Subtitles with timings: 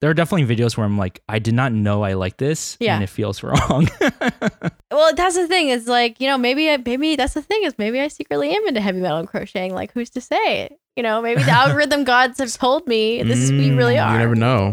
[0.00, 2.94] there are definitely videos where I'm like, I did not know I like this, Yeah.
[2.94, 3.88] and it feels wrong.
[4.92, 5.68] Well, that's the thing.
[5.68, 8.66] Is like you know maybe I, maybe that's the thing is maybe I secretly am
[8.66, 9.72] into heavy metal and crocheting.
[9.72, 10.76] Like who's to say?
[10.96, 14.04] You know, maybe the algorithm gods have told me this is who you really Mm,
[14.04, 14.12] are.
[14.14, 14.72] You never know.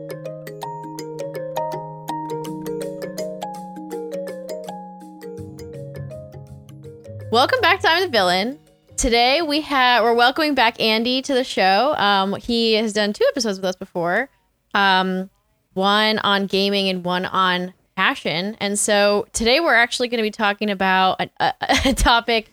[7.30, 8.58] Welcome back to I'm the Villain.
[9.00, 11.94] Today we have we're welcoming back Andy to the show.
[11.96, 14.28] Um, he has done two episodes with us before,
[14.74, 15.30] um,
[15.72, 18.58] one on gaming and one on passion.
[18.60, 21.54] And so today we're actually going to be talking about a, a,
[21.86, 22.50] a topic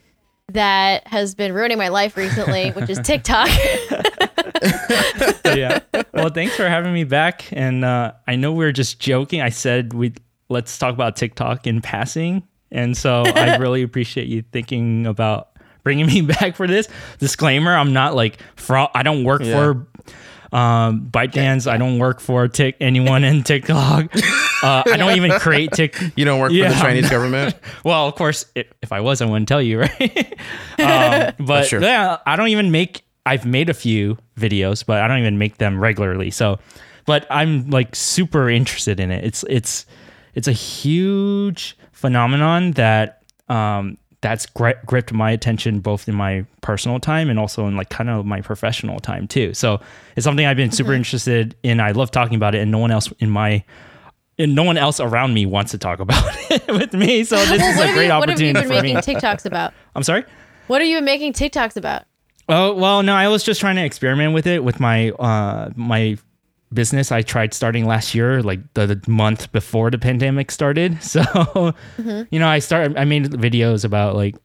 [0.48, 3.50] that has been ruining my life recently, which is TikTok.
[5.54, 5.80] yeah.
[6.14, 7.52] Well, thanks for having me back.
[7.52, 9.42] And uh, I know we are just joking.
[9.42, 10.14] I said we
[10.48, 15.57] let's talk about TikTok in passing, and so I really appreciate you thinking about
[15.88, 16.90] bringing me back for this.
[17.20, 18.90] Disclaimer: I'm not like from.
[18.94, 19.54] I don't work Yeah.
[19.54, 19.88] for
[20.56, 21.66] um ByteDance.
[21.70, 24.14] I don't work for Tik anyone in TikTok.
[24.64, 25.96] Uh, I don't even create Tik.
[26.16, 27.54] You don't work Yeah, for the Chinese government.
[27.86, 30.34] Well, of course, if, if I was, I wouldn't tell you, right?
[30.80, 31.80] um, but true.
[31.80, 33.04] yeah, I don't even make.
[33.24, 36.32] I've made a few videos, but I don't even make them regularly.
[36.32, 36.58] So,
[37.06, 39.24] but I'm like super interested in it.
[39.24, 39.86] It's it's
[40.34, 47.00] it's a huge phenomenon that um that's gri- gripped my attention both in my personal
[47.00, 49.54] time and also in like kind of my professional time too.
[49.54, 49.80] So
[50.16, 51.80] it's something I've been super interested in.
[51.80, 53.64] I love talking about it, and no one else in my
[54.40, 57.24] and no one else around me wants to talk about it with me.
[57.24, 58.94] So this is a great you, what have you opportunity been for me.
[58.94, 59.74] making TikToks about?
[59.96, 60.26] I'm sorry.
[60.68, 62.04] What have you making TikToks about?
[62.50, 66.18] Oh well, no, I was just trying to experiment with it with my uh my
[66.74, 67.12] business.
[67.12, 70.98] I tried starting last year, like the, the month before the pandemic started.
[71.08, 72.98] So, you know, I started.
[72.98, 74.36] I made videos about like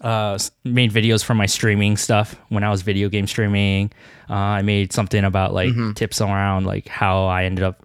[0.00, 3.92] uh made videos for my streaming stuff when I was video game streaming.
[4.30, 7.84] Uh, I made something about like tips around like how I ended up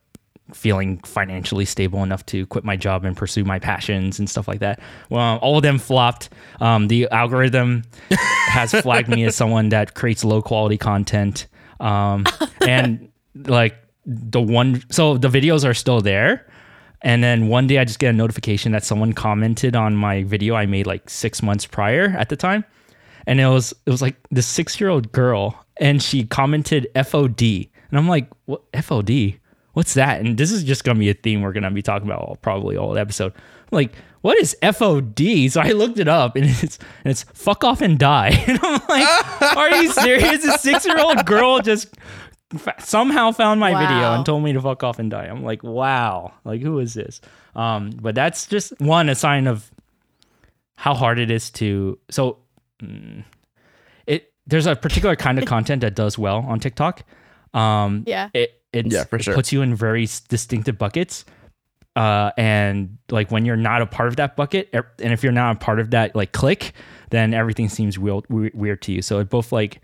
[0.53, 4.59] feeling financially stable enough to quit my job and pursue my passions and stuff like
[4.59, 4.79] that.
[5.09, 6.29] Well, all of them flopped.
[6.59, 11.47] Um, the algorithm has flagged me as someone that creates low quality content.
[11.79, 12.25] Um,
[12.61, 13.08] and
[13.47, 16.45] like the one, so the videos are still there.
[17.01, 20.55] And then one day I just get a notification that someone commented on my video
[20.55, 22.65] I made like six months prior at the time.
[23.25, 27.69] And it was it was like this six year old girl and she commented FOD.
[27.89, 29.39] And I'm like, what FOD?
[29.73, 30.19] What's that?
[30.19, 32.75] And this is just gonna be a theme we're gonna be talking about all, probably
[32.75, 33.33] all episode.
[33.33, 35.49] I'm like, what is FOD?
[35.51, 38.43] So I looked it up and it's and it's fuck off and die.
[38.47, 40.43] And I'm like, are you serious?
[40.43, 41.93] A six year old girl just
[42.79, 45.25] somehow found my video and told me to fuck off and die.
[45.25, 47.21] I'm like, wow, like who is this?
[47.55, 49.69] Um, but that's just one a sign of
[50.75, 51.99] how hard it is to.
[52.09, 52.37] So,
[52.81, 53.23] mm,
[54.07, 57.03] it there's a particular kind of content that does well on TikTok.
[57.53, 58.29] Um, Yeah.
[58.33, 59.33] it Yeah, for it sure.
[59.33, 61.25] puts you in very distinctive buckets.
[61.95, 65.31] Uh, and like when you're not a part of that bucket, er- and if you're
[65.33, 66.73] not a part of that like click,
[67.09, 69.01] then everything seems weird, weird to you.
[69.01, 69.81] So it both like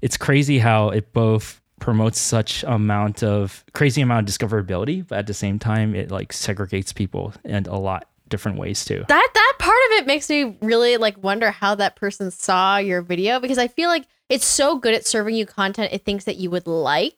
[0.00, 5.26] it's crazy how it both promotes such amount of crazy amount of discoverability, but at
[5.26, 9.04] the same time it like segregates people in a lot different ways too.
[9.08, 13.00] that that part of it makes me really like wonder how that person saw your
[13.00, 16.36] video because I feel like it's so good at serving you content it thinks that
[16.36, 17.16] you would like.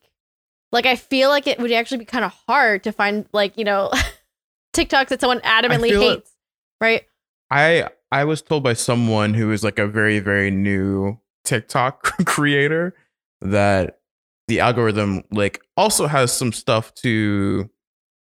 [0.71, 3.65] Like I feel like it would actually be kind of hard to find like, you
[3.65, 3.91] know,
[4.73, 6.31] TikToks that someone adamantly feel it- hates.
[6.81, 7.05] Right?
[7.51, 12.95] I I was told by someone who is like a very very new TikTok creator
[13.41, 14.00] that
[14.51, 17.71] the algorithm like also has some stuff to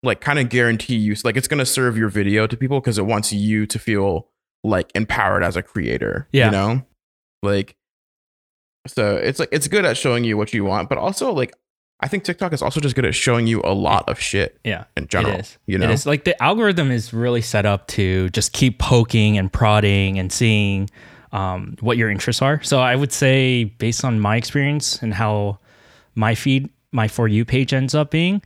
[0.03, 2.97] like kind of guarantee you like it's going to serve your video to people because
[2.97, 4.29] it wants you to feel
[4.63, 6.45] like empowered as a creator Yeah.
[6.45, 6.81] you know
[7.43, 7.75] like
[8.87, 11.53] so it's like it's good at showing you what you want but also like
[11.99, 14.85] i think tiktok is also just good at showing you a lot of shit Yeah.
[14.95, 15.57] in general It is.
[15.65, 19.37] you know It is like the algorithm is really set up to just keep poking
[19.37, 20.89] and prodding and seeing
[21.31, 22.59] um, what your interests are.
[22.63, 25.59] So I would say, based on my experience and how
[26.19, 28.41] my feed, my for you page ends up being,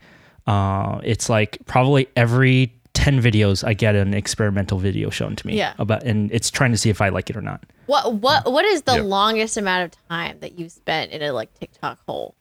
[0.48, 5.58] uh, it's like probably every ten videos I get an experimental video shown to me.
[5.58, 5.74] Yeah.
[5.80, 7.64] About and it's trying to see if I like it or not.
[7.88, 9.06] What what what is the Yep.
[9.06, 12.36] longest amount of time that you spent in a like TikTok hole?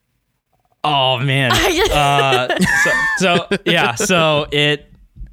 [0.83, 1.51] Oh man.
[1.91, 2.47] Uh,
[2.83, 4.85] so, so yeah, so it.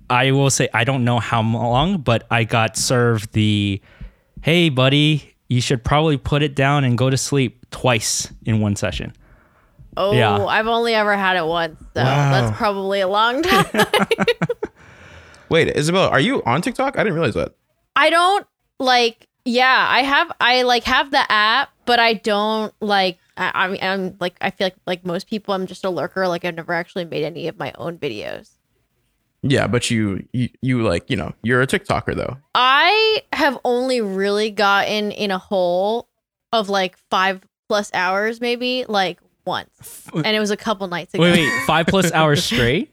[0.08, 3.80] I will say I don't know how long, but I got served the,
[4.42, 8.74] hey buddy, you should probably put it down and go to sleep twice in one
[8.74, 9.12] session.
[9.96, 10.44] Oh, Yeah.
[10.44, 12.30] I've only ever had it once, so Wow.
[12.30, 13.66] that's probably a long time.
[15.48, 17.54] wait isabel are you on tiktok i didn't realize that
[17.96, 18.46] I don't
[18.78, 20.30] like Yeah, I have.
[20.40, 23.18] I like have the app, but I don't like.
[23.36, 24.36] I, I mean, I'm like.
[24.40, 26.28] I feel like like most people, I'm just a lurker.
[26.28, 28.52] Like I've never actually made any of my own videos.
[29.42, 32.36] Yeah, but you, you you like you know you're a TikToker though.
[32.54, 36.08] I have only really gotten in a hole
[36.52, 41.22] of like five plus hours, maybe like once, and it was a couple nights ago.
[41.22, 42.92] Wait, wait, five plus hours straight.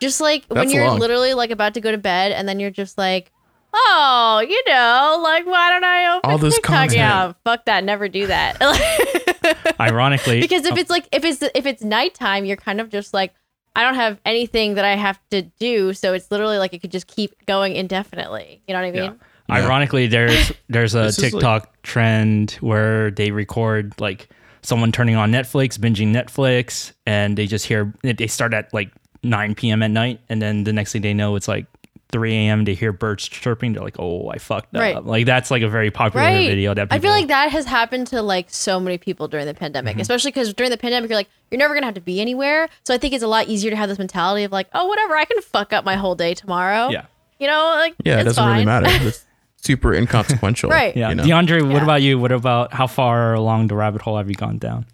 [0.00, 0.98] Just like when That's you're long.
[0.98, 3.32] literally like about to go to bed, and then you're just like,
[3.72, 6.74] oh, you know, like why don't I open All this TikTok?
[6.74, 6.98] content.
[6.98, 8.56] Yeah, fuck that, never do that.
[9.80, 10.78] Ironically, because if oh.
[10.78, 13.34] it's like if it's if it's nighttime, you're kind of just like
[13.76, 16.92] I don't have anything that I have to do, so it's literally like it could
[16.92, 18.62] just keep going indefinitely.
[18.68, 19.18] You know what I mean?
[19.48, 19.56] Yeah.
[19.56, 24.28] Ironically, there's there's a This is like- TikTok trend where they record like
[24.64, 28.90] someone turning on Netflix, binging Netflix, and they just hear they start at like
[29.22, 29.82] 9 p.m.
[29.82, 31.66] at night, and then the next thing they know, it's like
[32.12, 32.64] 3 a.m.
[32.64, 33.72] They hear birds chirping.
[33.72, 34.94] They're like, "Oh, I fucked Right.
[34.96, 36.46] up." Like that's like a very popular Right.
[36.48, 39.46] video that people, I feel like that has happened to like so many people during
[39.46, 39.58] the Mm-hmm.
[39.58, 42.68] pandemic, especially because during the pandemic, you're like, you're never gonna have to be anywhere.
[42.84, 45.16] So I think it's a lot easier to have this mentality of like, oh, whatever,
[45.16, 46.88] I can fuck up my whole day tomorrow.
[46.90, 47.06] yeah,
[47.38, 48.82] You know, like Yeah, it it's doesn't really fine.
[48.82, 49.12] matter.
[49.64, 50.70] It's super inconsequential.
[50.74, 50.94] Right.
[50.96, 51.08] yeah.
[51.10, 51.24] You know?
[51.24, 51.82] DeAndre, what Yeah.
[51.82, 52.18] about you?
[52.18, 54.86] What about how far along the rabbit hole have you gone down?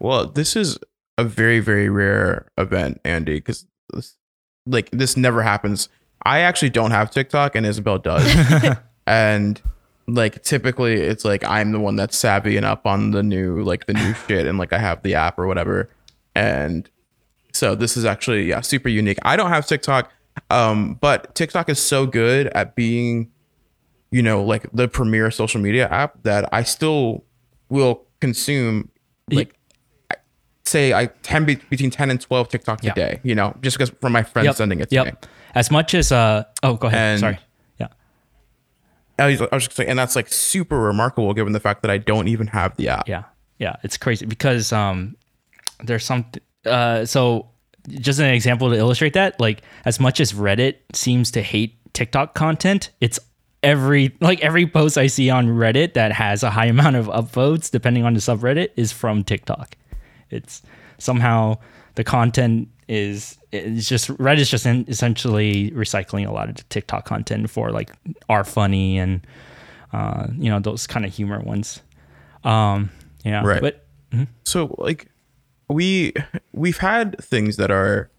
[0.00, 0.78] Well, this is
[1.16, 3.66] a very, very rare event, Andy, because
[4.66, 5.88] like this never happens.
[6.24, 8.26] I actually don't have TikTok, and Isabel does.
[9.06, 9.60] and
[10.06, 13.86] like typically, it's like I'm the one that's savvy and up on the new, like
[13.86, 15.88] the new shit, and like I have the app or whatever.
[16.34, 16.88] And
[17.52, 19.18] so this is actually yeah, super unique.
[19.22, 20.10] I don't have TikTok,
[20.50, 23.30] um, but TikTok is so good at being,
[24.10, 27.24] you know, like the premier social media app that I still
[27.68, 28.90] will consume
[29.30, 29.54] like
[30.64, 32.92] say I 10 between 10 and 12 TikToks Yeah.
[32.92, 34.54] a day, you know, just because from my friends Yep.
[34.56, 35.12] sending it to me.
[35.54, 37.00] As much as uh oh, go ahead.
[37.14, 37.38] And- Sorry.
[37.78, 37.88] Yeah.
[39.18, 41.90] I was, I was just saying, and that's like super remarkable given the fact that
[41.90, 43.08] I don't even have the app.
[43.08, 43.24] Yeah,
[43.58, 45.16] yeah, it's crazy because um,
[45.82, 46.24] there's some.
[46.64, 47.48] Uh, so
[47.88, 52.34] just an example to illustrate that, like as much as Reddit seems to hate TikTok
[52.34, 53.18] content, it's
[53.62, 57.70] every like every post I see on Reddit that has a high amount of upvotes,
[57.70, 59.76] depending on the subreddit, is from TikTok.
[60.30, 60.62] It's
[60.98, 61.58] somehow
[61.94, 67.04] the content is it's just Reddit's just in, essentially recycling a lot of the TikTok
[67.04, 67.92] content for like
[68.28, 69.26] are funny and
[69.92, 71.80] uh, you know those kind of humor ones.
[72.44, 72.90] Um,
[73.24, 73.60] yeah, Right.
[73.60, 73.84] But
[74.44, 75.10] So like
[75.68, 76.12] we
[76.52, 78.10] we've had things that are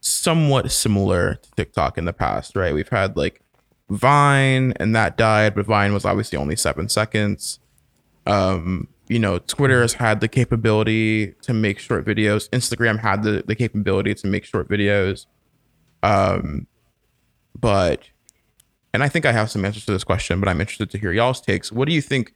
[0.00, 2.74] somewhat similar to TikTok in the past, right?
[2.74, 3.40] We've had like
[3.90, 7.58] Vine and that died, but Vine was obviously only seven seconds.
[8.26, 12.48] Um, you know, Twitter has had the capability to make short videos.
[12.50, 15.26] Instagram had the, the capability to make short videos.
[16.02, 16.66] Um,
[17.58, 18.08] but
[18.94, 21.12] and I think I have some answers to this question, but I'm interested to hear
[21.12, 21.72] y'all's takes.
[21.72, 22.32] What do you think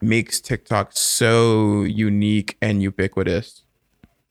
[0.00, 3.62] makes TikTok so unique and ubiquitous?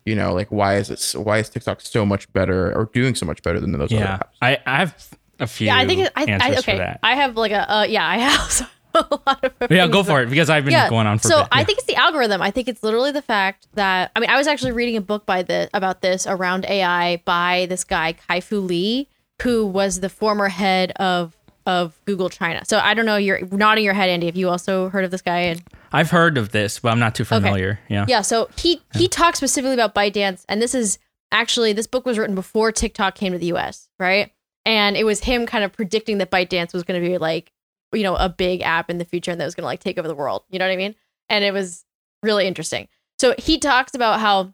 [0.06, 1.18] You know, like why is it?
[1.18, 4.24] Why is TikTok so much better or doing so much better than those yeah, other
[4.24, 4.30] apps?
[4.42, 5.10] I, I have
[5.40, 5.68] a few.
[5.68, 6.78] Yeah, I think I, answers I for okay.
[6.78, 7.00] that.
[7.04, 10.30] I have like a uh, yeah, I have a lot of yeah, go for it
[10.30, 11.28] because I've been going on for.
[11.28, 11.48] so.
[11.52, 11.66] I Yeah.
[11.66, 12.42] think it's the algorithm.
[12.42, 15.26] I think it's literally the fact that I mean I was actually reading a book
[15.26, 19.08] by the about this around AI by this guy Kai-Fu Lee,
[19.42, 22.64] who was the former head of of Google China.
[22.66, 23.18] So I don't know.
[23.18, 24.26] You're nodding your head, Andy.
[24.26, 25.40] Have you also heard of this guy?
[25.40, 27.80] And I've heard of this, but I'm not too familiar.
[27.90, 28.06] Yeah.
[28.08, 30.98] yeah, so he he talks specifically about ByteDance, and this is
[31.32, 33.88] actually this book was written before TikTok came to the U.S.
[34.00, 34.32] Right,
[34.66, 37.52] and it was him kind of predicting that ByteDance was going to be like
[37.94, 39.98] you know a big app in the future and that was going to like take
[39.98, 40.44] over the world.
[40.50, 40.96] You know what I mean?
[41.30, 41.86] And it was
[42.24, 42.88] really interesting.
[43.20, 44.54] So he talks about how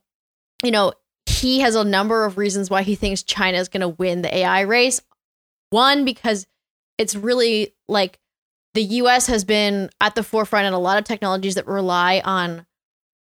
[0.63, 0.93] you know
[1.25, 4.35] he has a number of reasons why he thinks China is going to win the
[4.35, 5.01] AI race.
[5.69, 6.47] One because
[6.97, 8.19] it's really like
[8.73, 12.65] the US has been at the forefront in a lot of technologies that rely on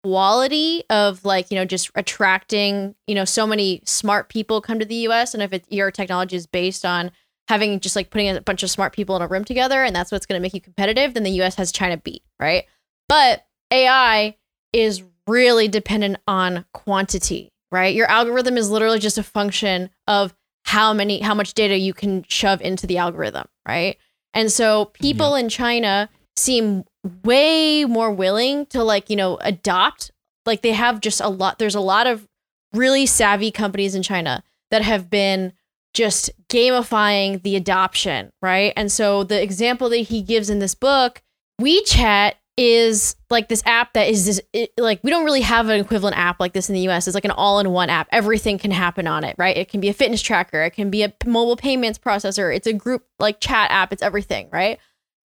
[0.02, 4.84] quality of like, you know, just attracting, you know, so many smart people come to
[4.84, 5.34] the US.
[5.34, 7.10] And if it, your technology is based on
[7.48, 10.12] having just like putting a bunch of smart people in a room together and that's
[10.12, 12.64] what's going to make you competitive, then the US has China beat, right?
[13.08, 14.36] But AI
[14.72, 17.94] is really dependent on quantity, right?
[17.94, 22.24] Your algorithm is literally just a function of how many how much data you can
[22.28, 23.98] shove into the algorithm, right?
[24.34, 26.84] And so people in China seem
[27.24, 30.10] way more willing to like, you know, adopt
[30.46, 32.28] like they have just a lot there's a lot of
[32.72, 35.52] really savvy companies in China that have been
[35.94, 38.72] just gamifying the adoption, right?
[38.76, 41.22] And so the example that he gives in this book,
[41.60, 45.80] WeChat is like this app that is this it, like we don't really have an
[45.80, 47.06] equivalent app like this in the US.
[47.06, 48.08] It's like an all-in-one app.
[48.12, 49.56] Everything can happen on it, right?
[49.56, 52.72] It can be a fitness tracker, it can be a mobile payments processor, it's a
[52.72, 54.78] group like chat app, it's everything, right?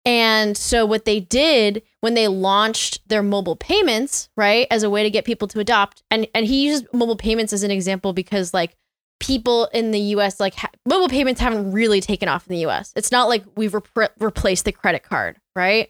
[0.05, 5.03] And so what they did when they launched their mobile payments, right, as a way
[5.03, 8.53] to get people to adopt, and and he uses mobile payments as an example because
[8.53, 8.75] like
[9.19, 10.41] people in the U.S.
[10.41, 12.91] like ha- mobile payments haven't really taken off in the U.S.
[12.97, 15.89] It's not like we've rep- replaced the credit card, right?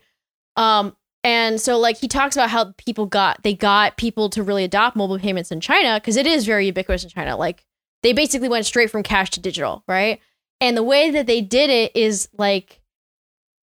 [0.56, 4.64] Um, and so like he talks about how people got they got people to really
[4.64, 7.36] adopt mobile payments in China because it is very ubiquitous in China.
[7.36, 7.66] Like
[8.04, 10.20] they basically went straight from cash to digital, right?
[10.62, 12.83] And the way that they did it is like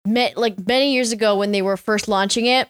[0.06, 2.68] met like many years ago when they were first launching it,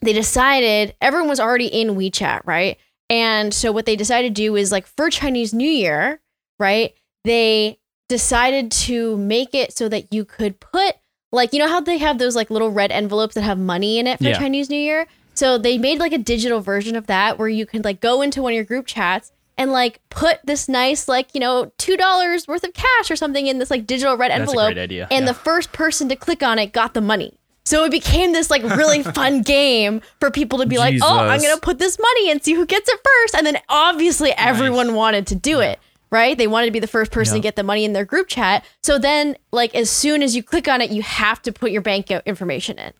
[0.00, 2.78] they decided everyone was already in WeChat, right?
[3.08, 6.20] And so what they decided to do is like for Chinese New Year,
[6.58, 6.94] right?
[7.24, 10.96] They decided to make it so that you could put
[11.30, 14.06] like you know how they have those like little red envelopes that have money in
[14.06, 14.38] it for Yeah.
[14.38, 15.06] Chinese New Year?
[15.34, 18.42] So they made like a digital version of that where you can like go into
[18.42, 22.64] one of your group chats and like put this nice like, you know, $2 worth
[22.64, 25.20] of cash or something in this like digital red That's envelope and yeah.
[25.24, 27.38] the first person to click on it got the money.
[27.64, 31.40] So it became this like really fun game for people to be like, "Oh, I'm
[31.40, 33.36] going to put this money and see who gets it first.
[33.36, 35.78] And then obviously everyone wanted to do it,
[36.10, 36.36] right?
[36.36, 38.64] They wanted to be the first person to get the money in their group chat.
[38.82, 41.82] So then like as soon as you click on it, you have to put your
[41.82, 42.92] bank information in.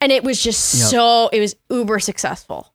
[0.00, 0.88] And it was just Yep.
[0.90, 2.72] so it was uber successful.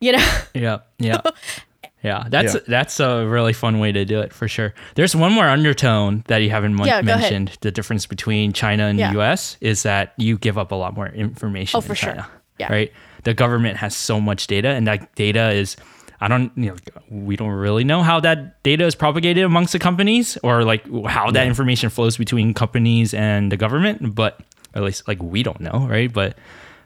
[0.00, 0.38] You know?
[0.54, 1.20] Yeah, yeah,
[2.02, 2.24] yeah.
[2.28, 2.60] That's Yeah.
[2.68, 4.74] that's a really fun way to do it for sure.
[4.94, 7.20] There's one more undertone that you haven't mon- Yeah, go ahead.
[7.32, 7.58] mentioned.
[7.60, 9.08] The difference between China and Yeah.
[9.08, 9.56] the U.S.
[9.60, 11.76] is that you give up a lot more information.
[11.76, 12.26] Oh, in for sure.
[12.58, 12.72] Yeah.
[12.72, 12.92] Right.
[13.24, 15.76] The government has so much data, and that data is.
[16.20, 16.76] I don't, you know,
[17.10, 21.30] we don't really know how that data is propagated amongst the companies or like how
[21.30, 24.40] that information flows between companies and the government, but
[24.74, 26.12] at least like we don't know, right?
[26.12, 26.36] But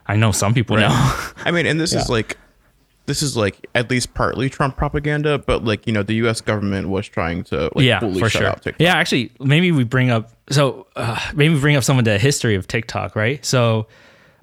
[0.06, 0.90] I know some people know.
[1.46, 2.36] I mean, and this is like,
[3.06, 6.40] this is like at least partly Trump propaganda, but like you know, the U.S.
[6.40, 8.48] government was trying to like yeah, fully for shut sure.
[8.48, 8.80] out TikTok.
[8.80, 12.18] Yeah, actually, maybe we bring up so uh, maybe we bring up some of the
[12.18, 13.44] history of TikTok, right?
[13.44, 13.86] So,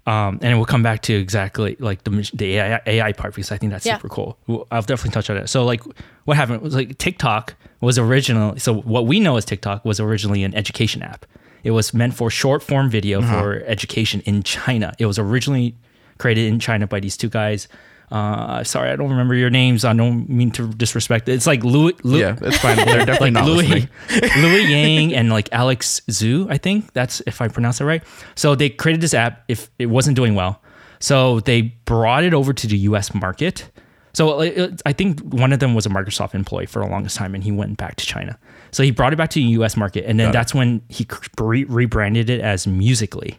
[0.08, 3.58] um, and we'll come back to exactly like the the AI, AI part because I
[3.58, 3.98] think that's Yeah.
[3.98, 4.38] super cool.
[4.72, 5.50] I'll definitely touch on it.
[5.50, 5.82] So, like,
[6.26, 8.58] what happened was like TikTok was original.
[8.58, 11.26] So, what we know as TikTok was originally an education app.
[11.64, 14.94] It was meant for short form video for education in China.
[14.98, 15.76] It was originally
[16.18, 17.68] created in China by these two guys.
[18.12, 19.86] Uh, sorry, I don't remember your names.
[19.86, 21.30] I don't mean to disrespect.
[21.30, 21.94] It's like Louis.
[22.04, 22.76] Louis Yeah, it's fine.
[22.78, 23.88] They're definitely like not Louis.
[24.38, 28.04] Louis Yang and like Alex Zhu, I think that's if I pronounce it right.
[28.36, 30.62] So they created this app if it wasn't doing well.
[31.00, 33.70] So they brought it over to the US market.
[34.14, 37.16] So it- it- I think one of them was a Microsoft employee for the longest
[37.16, 38.38] time and he went back to China.
[38.72, 40.34] So he brought it back to the US market and then Got it.
[40.34, 43.38] that's when he cr- re- rebranded it as Musical.ly.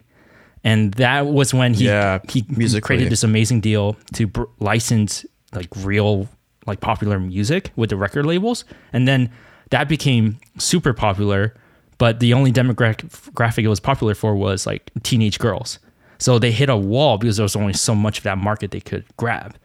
[0.63, 2.85] And that was when he Yeah, he Musical.ly.
[2.85, 6.27] created this amazing deal to br- license like real
[6.67, 8.63] like popular music with the record labels.
[8.93, 9.31] And then
[9.71, 11.55] that became super popular
[11.97, 15.77] but the only demographic it was popular for was like teenage girls.
[16.17, 18.79] So they hit a wall because there was only so much of that market they
[18.79, 19.55] could grab.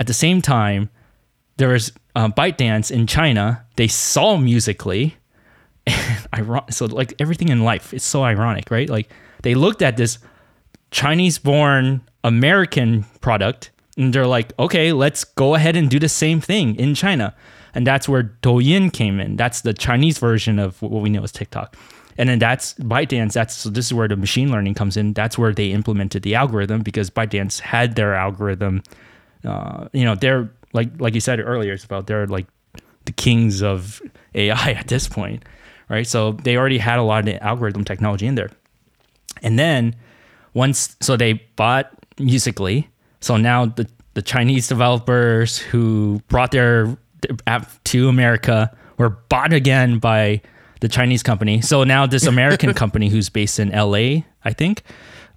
[0.00, 0.88] At the same time
[1.58, 3.62] there was uh, ByteDance in China.
[3.76, 5.14] They saw musical.ly
[6.32, 8.88] iron- so like everything in life it's so ironic right?
[8.88, 9.10] Like
[9.44, 10.18] they looked at this
[10.90, 16.40] chinese born american product and they're like okay let's go ahead and do the same
[16.40, 17.34] thing in china
[17.74, 21.32] and that's where douyin came in that's the chinese version of what we know as
[21.32, 21.76] tiktok
[22.16, 23.32] and then that's ByteDance.
[23.32, 25.12] That's so this is where the machine learning comes in.
[25.14, 28.82] That's where they implemented the algorithm because ByteDance had their algorithm.
[29.44, 31.72] Uh, you know, they're like like you said earlier.
[31.72, 32.46] It's about they're like
[33.04, 34.00] the kings of
[34.34, 35.44] AI at this point,
[35.88, 36.06] right?
[36.06, 38.50] So they already had a lot of the algorithm technology in there.
[39.42, 39.96] And then
[40.54, 42.88] once, so they bought Musical.ly.
[43.20, 46.96] So now the, the Chinese developers who brought their
[47.46, 50.40] app to America were bought again by
[50.80, 51.60] the Chinese company.
[51.60, 54.82] So now this American company who's based in LA, I think.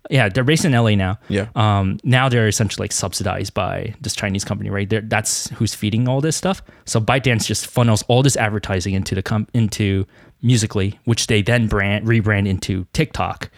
[0.10, 1.20] Yeah, they're based in LA now.
[1.28, 1.48] Yeah.
[1.56, 4.90] Um, now they're essentially like subsidized by this Chinese company, right?
[4.90, 6.62] They're, that's who's feeding all this stuff.
[6.86, 10.06] So ByteDance just funnels all this advertising into the com- into
[10.42, 13.50] Musical.ly, which they then brand rebrand into TikTok.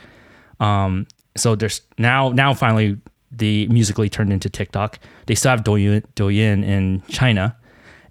[0.60, 2.98] Um, so there's now now finally
[3.32, 5.00] the Musical.ly turned into TikTok.
[5.28, 7.56] They still have Douyin, Douyin in China.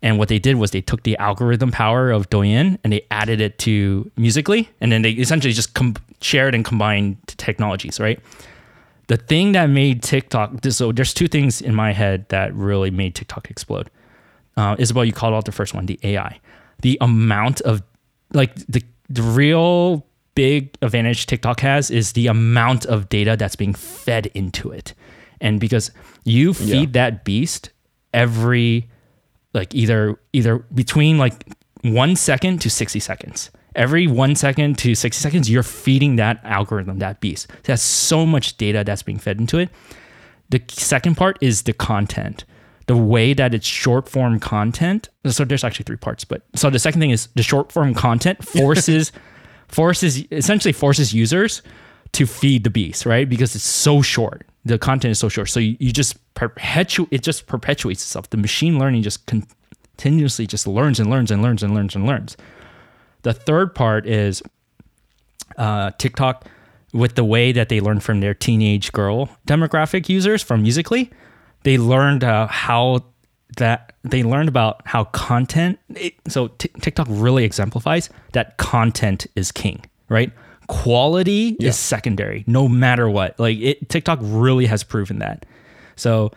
[0.01, 3.41] And what they did was they took the algorithm power of Douyin and they added
[3.41, 8.21] it to Musical.ly, and then they essentially just com- shared and combined technologies, right?
[9.09, 13.15] The thing that made TikTok so there's two things in my head that really made
[13.15, 13.91] TikTok explode.
[14.57, 16.39] Uh, Isabel, you called out the first one, the AI.
[16.83, 17.83] The amount of
[18.35, 20.07] like the the real
[20.39, 24.95] big advantage TikTok has is the amount of data that's being fed into it.
[25.41, 25.91] And because
[26.23, 27.71] you feed that beast
[28.15, 28.89] every
[29.53, 31.45] like either either between like
[31.83, 33.51] 1 second to 60 seconds.
[33.75, 37.49] every one second to 60 seconds, you're feeding that algorithm, that beast.
[37.65, 39.71] That's so much data that's being fed into it.
[40.51, 42.45] The second part is the content.
[42.87, 45.09] The way that it's short form content.
[45.27, 48.45] So there's actually three parts, but so the second thing is the short form content
[48.59, 49.11] forces
[49.69, 51.63] forces essentially forces users
[52.13, 53.29] to feed the beast, right?
[53.29, 54.47] Because it's so short.
[54.65, 55.49] The content is so short.
[55.51, 58.31] So you, you just perpetuate it just perpetuates itself.
[58.31, 62.37] The machine learning just continuously just learns and learns and learns and learns and learns.
[63.23, 64.43] The third part is
[65.57, 66.47] uh, TikTok
[66.93, 71.11] with the way that they learn from their teenage girl demographic users from Musical.ly.
[71.65, 73.05] They learned uh, how
[73.57, 75.79] that they learned about how content.
[75.95, 80.33] It, so t- TikTok really exemplifies that content is king, right?
[80.69, 81.69] Quality yeah.
[81.69, 83.39] is secondary, no matter what.
[83.41, 85.47] Like it, TikTok really has proven that.
[85.97, 86.31] So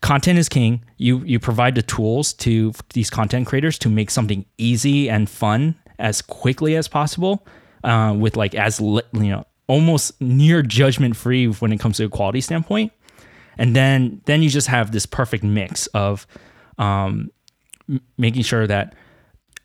[0.00, 0.82] content is king.
[0.96, 5.76] You you provide the tools to these content creators to make something easy and fun
[5.98, 7.46] as quickly as possible,
[7.84, 12.08] uh, with like as you know almost near judgment free when it comes to a
[12.08, 12.92] quality standpoint.
[13.58, 16.26] And then then you just have this perfect mix of
[16.78, 17.30] um,
[17.88, 18.94] m- making sure that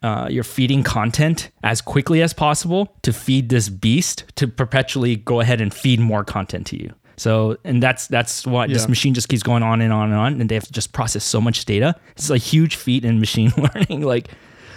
[0.02, 5.40] uh, you're feeding content as quickly as possible to feed this beast to perpetually go
[5.40, 6.92] ahead and feed more content to you.
[7.16, 8.74] So, and that's that's what yeah.
[8.74, 10.92] this machine just keeps going on and on and on, and they have to just
[10.92, 11.94] process so much data.
[12.16, 14.02] It's a huge feat in machine learning.
[14.02, 14.28] like,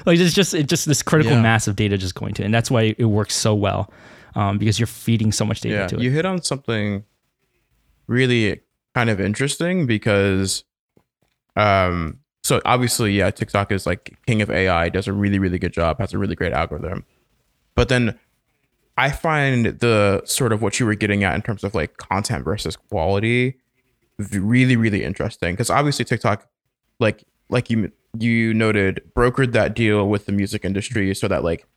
[0.06, 1.42] like it's just it's just this critical yeah.
[1.42, 3.92] mass of data just going to, and that's why it works so well
[4.38, 6.02] um, because you're feeding so much data yeah, to it.
[6.02, 7.04] You hit on something
[8.06, 8.62] really
[8.94, 10.64] kind of interesting because,
[11.56, 15.74] um, so obviously, yeah, TikTok is like king of AI, does a really really good
[15.74, 17.04] job, has a really great algorithm,
[17.76, 18.18] but then
[18.98, 22.46] I find the sort of what you were getting at in terms of like content
[22.46, 23.58] versus quality
[24.32, 26.48] really really interesting because obviously TikTok,
[27.02, 31.68] like like you you noted, brokered that deal with the music industry so that like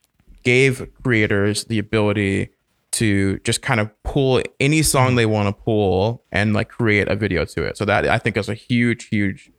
[0.44, 2.48] gave creators the ability
[2.92, 7.16] to just kind of pull any song they want to pull and like create a
[7.16, 7.76] video to it.
[7.76, 9.50] So that I think is a huge, huge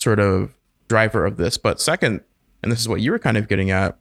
[0.00, 0.54] sort of
[0.88, 1.56] driver of this.
[1.56, 2.20] But second,
[2.62, 3.96] and this is what you were kind of getting at,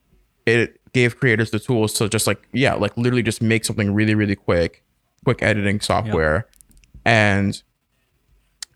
[0.45, 4.15] it gave creators the tools to just like, yeah, like literally just make something really,
[4.15, 4.83] really quick,
[5.23, 6.47] quick editing software.
[6.47, 6.55] Yep.
[7.05, 7.63] And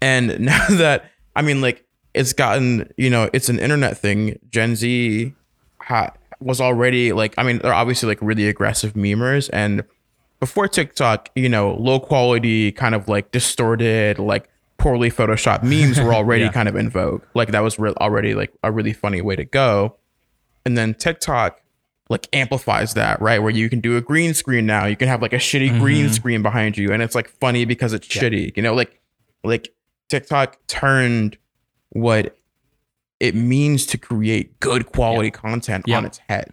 [0.02, 4.38] and now that I mean like it's gotten, you know, it's an internet thing.
[4.50, 5.34] Gen Z
[5.82, 9.50] ha- was already like, I mean, they're obviously like really aggressive memers.
[9.52, 9.84] And
[10.40, 14.48] before TikTok, you know, low quality, kind of like distorted, like
[14.84, 16.52] poorly photoshopped memes were already yeah.
[16.52, 17.24] kind of in vogue.
[17.34, 19.96] Like that was re- already like a really funny way to go.
[20.66, 21.62] And then TikTok
[22.10, 23.40] like amplifies that, right?
[23.40, 24.86] Where you can do a green screen now.
[24.86, 25.80] You can have like a shitty mm-hmm.
[25.80, 28.22] green screen behind you and it's like funny because it's yeah.
[28.22, 28.58] shitty.
[28.58, 29.00] You know, like
[29.44, 29.74] like
[30.10, 31.38] TikTok turned
[31.90, 32.38] what
[33.22, 35.40] it means to create good quality yeah.
[35.40, 36.52] content on its head.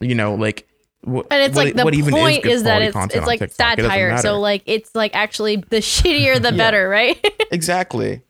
[0.00, 0.68] You know, like
[1.04, 4.18] what, and it's like what, the what point is, is that it's it's like satire.
[4.18, 6.56] So like it's like actually the shittier the yeah.
[6.56, 7.18] better, right?
[7.50, 8.22] exactly.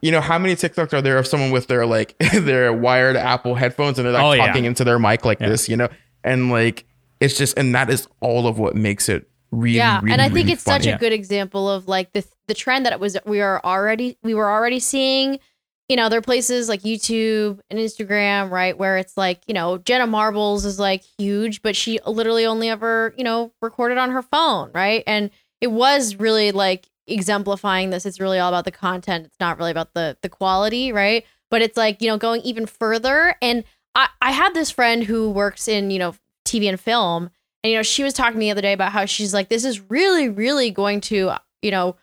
[0.00, 3.54] You know how many TikToks are there of someone with their like their wired Apple
[3.54, 4.68] headphones and they're like oh, talking yeah.
[4.68, 5.48] into their mic like yeah.
[5.48, 5.88] this, you know,
[6.24, 6.86] and like
[7.20, 10.00] it's just and that is all of what makes it really yeah.
[10.00, 10.84] Really, and I think really it's funny.
[10.84, 14.16] such a good example of like the the trend that it was we are already
[14.22, 15.40] we were already seeing
[15.88, 19.78] you know, there are places like YouTube and Instagram, right, where it's like, you know,
[19.78, 24.22] Jenna Marbles is like huge, but she literally only ever, you know, recorded on her
[24.22, 25.04] phone, right?
[25.06, 28.04] And it was really like exemplifying this.
[28.04, 29.26] It's really all about the content.
[29.26, 31.24] It's not really about the the quality, right?
[31.50, 33.36] But it's like, you know, going even further.
[33.40, 33.62] And
[33.94, 37.30] I, I had this friend who works in, you know, TV and film.
[37.62, 39.48] And, you know, she was talking to me the other day about how she's like,
[39.48, 41.96] this is really, really going to, you know,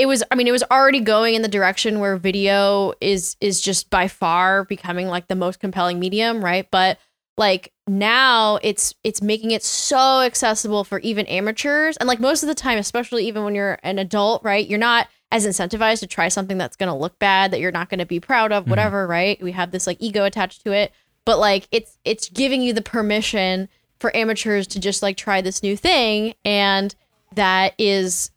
[0.00, 3.60] it was i mean it was already going in the direction where video is is
[3.60, 6.70] just by far becoming like the most compelling medium right?
[6.70, 6.98] But
[7.36, 11.96] like now it's it's making it so accessible for even amateurs.
[11.96, 15.08] And like most of the time especially even when you're an adult right you're not
[15.32, 18.06] as incentivized to try something that's going to look bad that you're not going to
[18.06, 18.70] be proud of mm-hmm.
[18.70, 19.40] whatever right?
[19.42, 20.92] We have this like ego attached to it.
[21.24, 25.62] But like it's it's giving you the permission for amateurs to just like try this
[25.62, 26.34] new thing.
[26.44, 26.94] And
[27.34, 28.30] that is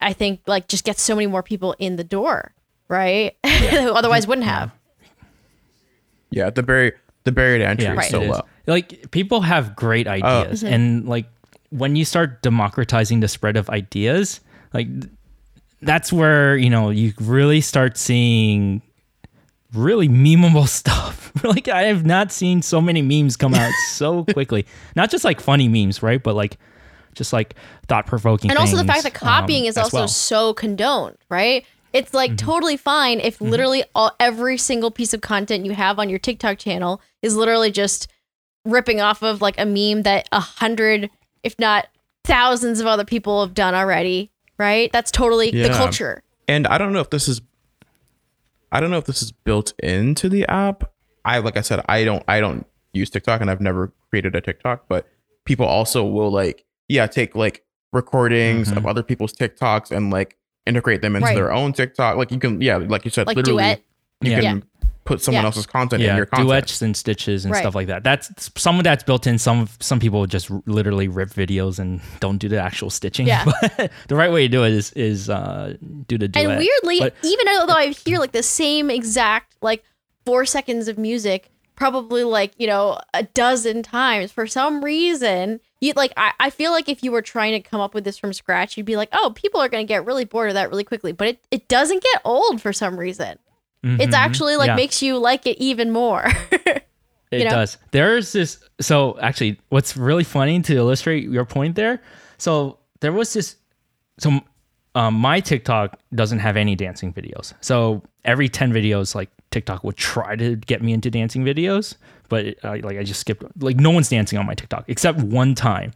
[0.00, 2.52] I think like just gets so many more people in the door,
[2.88, 3.36] right?
[3.44, 3.50] Yeah.
[3.82, 4.72] Who otherwise wouldn't have.
[6.30, 8.10] Yeah, the barrier the barrier to entry yeah, is right.
[8.10, 8.40] so low.
[8.66, 10.12] Like people have great oh.
[10.12, 10.68] ideas, oh.
[10.68, 11.26] and like
[11.70, 14.40] when you start democratizing the spread of ideas,
[14.72, 14.88] like
[15.82, 18.82] that's where you know you really start seeing
[19.74, 21.32] really memeable stuff.
[21.44, 24.66] like I have not seen so many memes come out so quickly.
[24.96, 26.22] Not just like funny memes, right?
[26.22, 26.58] But like
[27.18, 27.54] just like
[27.86, 28.50] thought provoking.
[28.50, 30.08] And also the fact that copying um, is also well.
[30.08, 31.66] so condoned, right?
[31.92, 32.46] It's like mm-hmm.
[32.46, 33.50] totally fine if mm-hmm.
[33.50, 37.70] literally all every single piece of content you have on your TikTok channel is literally
[37.70, 38.08] just
[38.64, 41.10] ripping off of like a meme that a hundred,
[41.42, 41.88] if not
[42.24, 44.92] thousands of other people have done already, right?
[44.92, 46.22] That's totally the culture.
[46.46, 47.40] And I don't know if this is
[48.70, 50.92] I don't know if this is built into the app.
[51.24, 54.40] I like I said, I don't I don't use TikTok and I've never created a
[54.40, 55.06] TikTok, but
[55.44, 61.00] people also will like, yeah, take like recordings of other people's TikToks and like integrate
[61.02, 61.34] them into Right.
[61.34, 62.16] their own TikTok.
[62.16, 63.82] Like you can yeah, like you said, Like literally duet.
[64.22, 64.40] you Yeah.
[64.40, 64.64] can
[65.04, 65.46] put someone Yeah.
[65.46, 66.48] else's content in your content.
[66.48, 67.60] duets and stitches and Right.
[67.60, 68.04] stuff like that.
[68.04, 69.38] That's some of that's built in.
[69.38, 73.26] Some some people just r- literally rip videos and don't do the actual stitching.
[73.26, 73.44] Yeah.
[73.76, 75.74] But the right way to do it is is uh,
[76.08, 76.44] do the duet.
[76.46, 79.82] And weirdly, But- even though I hear like the same exact like
[80.26, 85.92] four seconds of music, probably like you know a dozen times, for some reason, you
[85.96, 88.32] like I, I feel like if you were trying to come up with this from
[88.32, 91.12] scratch, you'd be like, oh, people are gonna get really bored of that really quickly.
[91.12, 93.38] But it it doesn't get old for some reason.
[93.84, 94.18] It's Mhm.
[94.18, 94.74] actually like Yeah.
[94.76, 96.26] makes you like it even more.
[97.30, 97.50] It know?
[97.50, 97.76] does.
[97.90, 98.58] There's this.
[98.80, 102.00] So actually, what's really funny to illustrate your point there.
[102.38, 103.56] So there was this.
[104.18, 104.40] So
[104.94, 107.52] um, my TikTok doesn't have any dancing videos.
[107.60, 111.96] So every ten videos, like TikTok would try to get me into dancing videos,
[112.28, 113.44] but uh, like I just skipped.
[113.62, 115.92] Like no one's dancing on my TikTok except one time.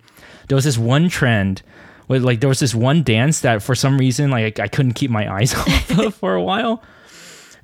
[0.48, 1.62] There was this one trend.
[2.08, 5.10] With like there was this one dance that for some reason like I couldn't keep
[5.10, 6.82] my eyes off of for a while.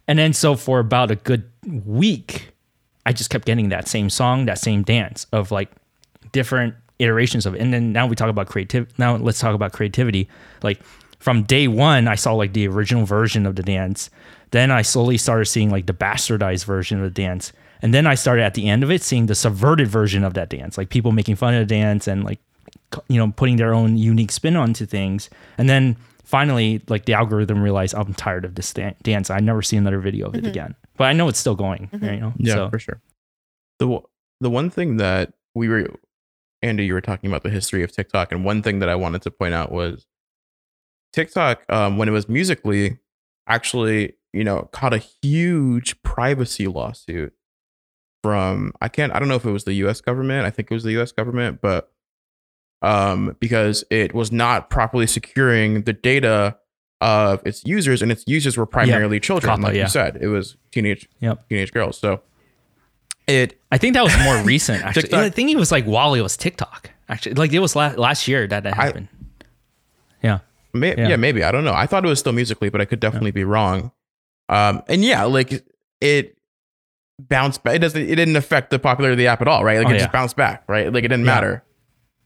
[0.07, 2.51] And then so for about a good week,
[3.05, 5.71] I just kept getting that same song, that same dance of like
[6.33, 7.61] different iterations of it.
[7.61, 8.93] And then now we talk about creativity.
[8.99, 10.29] Now let's talk about creativity.
[10.63, 10.83] Like
[11.19, 14.11] from day one, I saw like the original version of the dance.
[14.51, 17.53] Then I slowly started seeing like the bastardized version of the dance.
[17.83, 20.49] And then I started at the end of it seeing the subverted version of that
[20.49, 22.41] dance, like people making fun of the dance and like,
[23.09, 25.29] you know, putting their own unique spin onto things.
[25.59, 29.31] And then finally, like the algorithm realized I'm tired of this dan- dance.
[29.31, 30.75] I never see another video of it again.
[30.97, 31.89] But I know it's still going.
[31.93, 33.01] You know, Yeah, So- for sure.
[33.79, 34.03] The w-
[34.41, 35.87] the one thing that we were,
[36.63, 39.23] Andy, you were talking about the history of TikTok, and one thing that I wanted
[39.23, 40.07] to point out was
[41.13, 42.99] TikTok, um, when it was musical.ly,
[43.47, 47.33] actually, you know, caught a huge privacy lawsuit
[48.23, 50.01] from I can't I don't know if it was the U.S.
[50.01, 50.47] government.
[50.47, 51.13] I think it was the U.S.
[51.13, 51.91] government, but
[52.83, 56.57] um, because it was not properly securing the data
[57.01, 59.83] of its users, and its users were primarily children, COPPA, like yeah.
[59.85, 60.19] you said.
[60.21, 61.49] It was teenage Yep.
[61.49, 61.99] teenage girls.
[61.99, 62.23] So
[63.27, 64.85] it I think that was more recent.
[64.85, 66.91] Actually, I think it was like while it was TikTok.
[67.09, 69.09] Actually, like it was la- last year that that I- happened.
[70.23, 70.41] yeah,
[70.75, 71.11] may, yeah.
[71.11, 71.17] Yeah.
[71.17, 71.75] maybe I don't know.
[71.75, 73.93] I thought it was still musical.ly, but I could definitely be wrong.
[74.49, 75.65] Um, and yeah, like
[76.01, 76.39] it
[77.19, 77.77] bounced back.
[77.77, 78.01] It doesn't.
[78.01, 79.79] It didn't affect the popularity of the app at all, right?
[79.79, 79.99] Like Oh, it yeah.
[80.01, 80.93] just bounced back, right?
[80.93, 81.35] Like it didn't Yeah.
[81.35, 81.65] matter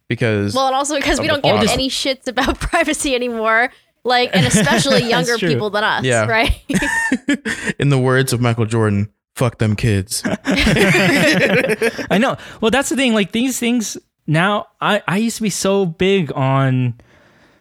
[0.09, 3.71] because well, and also because we don't give any shits about privacy anymore.
[4.05, 6.27] Like, and especially younger people than us, Yeah.
[6.27, 6.53] right?
[7.79, 12.37] in the words of Michael Jordan, "Fuck them kids." I know.
[12.61, 13.15] Well, that's the thing.
[13.15, 16.95] Like these things now, I I used to be so big on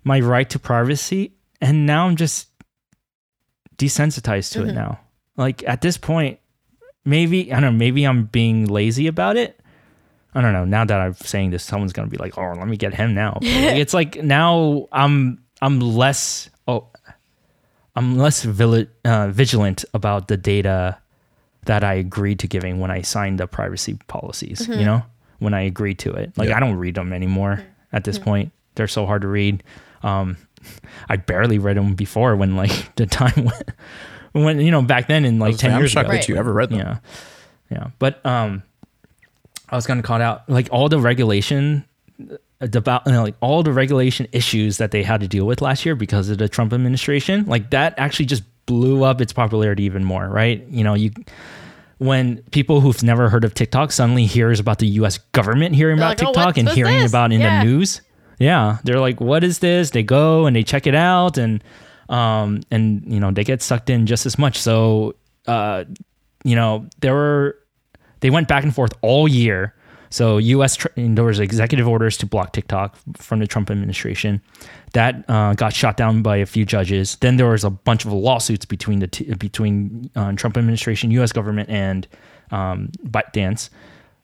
[0.03, 2.47] my right to privacy, and now I'm just
[3.85, 4.99] desensitized to it now.
[5.37, 6.39] Like at this point,
[7.05, 7.77] maybe I don't know.
[7.79, 9.59] Maybe I'm being lazy about it.
[10.33, 10.65] I don't know.
[10.65, 13.33] Now that I'm saying this, someone's gonna be like, "Oh, let me get him now."
[13.41, 13.43] Like,
[13.83, 16.87] it's like now I'm I'm less oh
[17.95, 20.97] I'm less vili- uh, vigilant about the data
[21.65, 24.67] that I agreed to giving when I signed the privacy policies.
[24.67, 25.03] You know,
[25.39, 26.37] when I agreed to it.
[26.37, 26.57] Like Yeah.
[26.57, 28.51] I don't read them anymore at this point.
[28.75, 29.63] They're so hard to read.
[30.03, 30.37] Um,
[31.09, 33.71] I barely read them before when like the time went
[34.33, 36.17] when you know back then in like ten years, I'm years shocked ago.
[36.17, 36.79] that you ever read them.
[36.79, 36.97] Yeah.
[37.69, 37.87] Yeah.
[37.99, 38.63] But um
[39.69, 41.85] I was gonna call out like all the regulation
[42.29, 45.61] uh, about you know, like all the regulation issues that they had to deal with
[45.61, 49.83] last year because of the Trump administration, like that actually just blew up its popularity
[49.83, 50.63] even more, right?
[50.69, 51.11] You know, you
[51.97, 56.07] when people who've never heard of TikTok suddenly hears about the US government hearing They're
[56.07, 57.59] about like, "Oh, TikTok what's- and hearing this?" about it in Yeah.
[57.63, 58.01] the news.
[58.41, 58.79] Yeah.
[58.83, 59.91] They're like, what is this?
[59.91, 61.63] They go and they check it out and
[62.09, 64.57] um and you know, they get sucked in just as much.
[64.57, 65.15] So
[65.47, 65.85] uh
[66.43, 67.59] you know, there were
[68.21, 69.75] they went back and forth all year.
[70.09, 70.77] So U.S.
[70.97, 74.41] There was executive orders to block TikTok from the Trump administration.
[74.91, 77.15] That uh, got shot down by a few judges.
[77.21, 81.31] Then there was a bunch of lawsuits between the t- between uh, Trump administration, U.S.
[81.31, 82.07] government, and
[82.51, 83.69] um, ByteDance.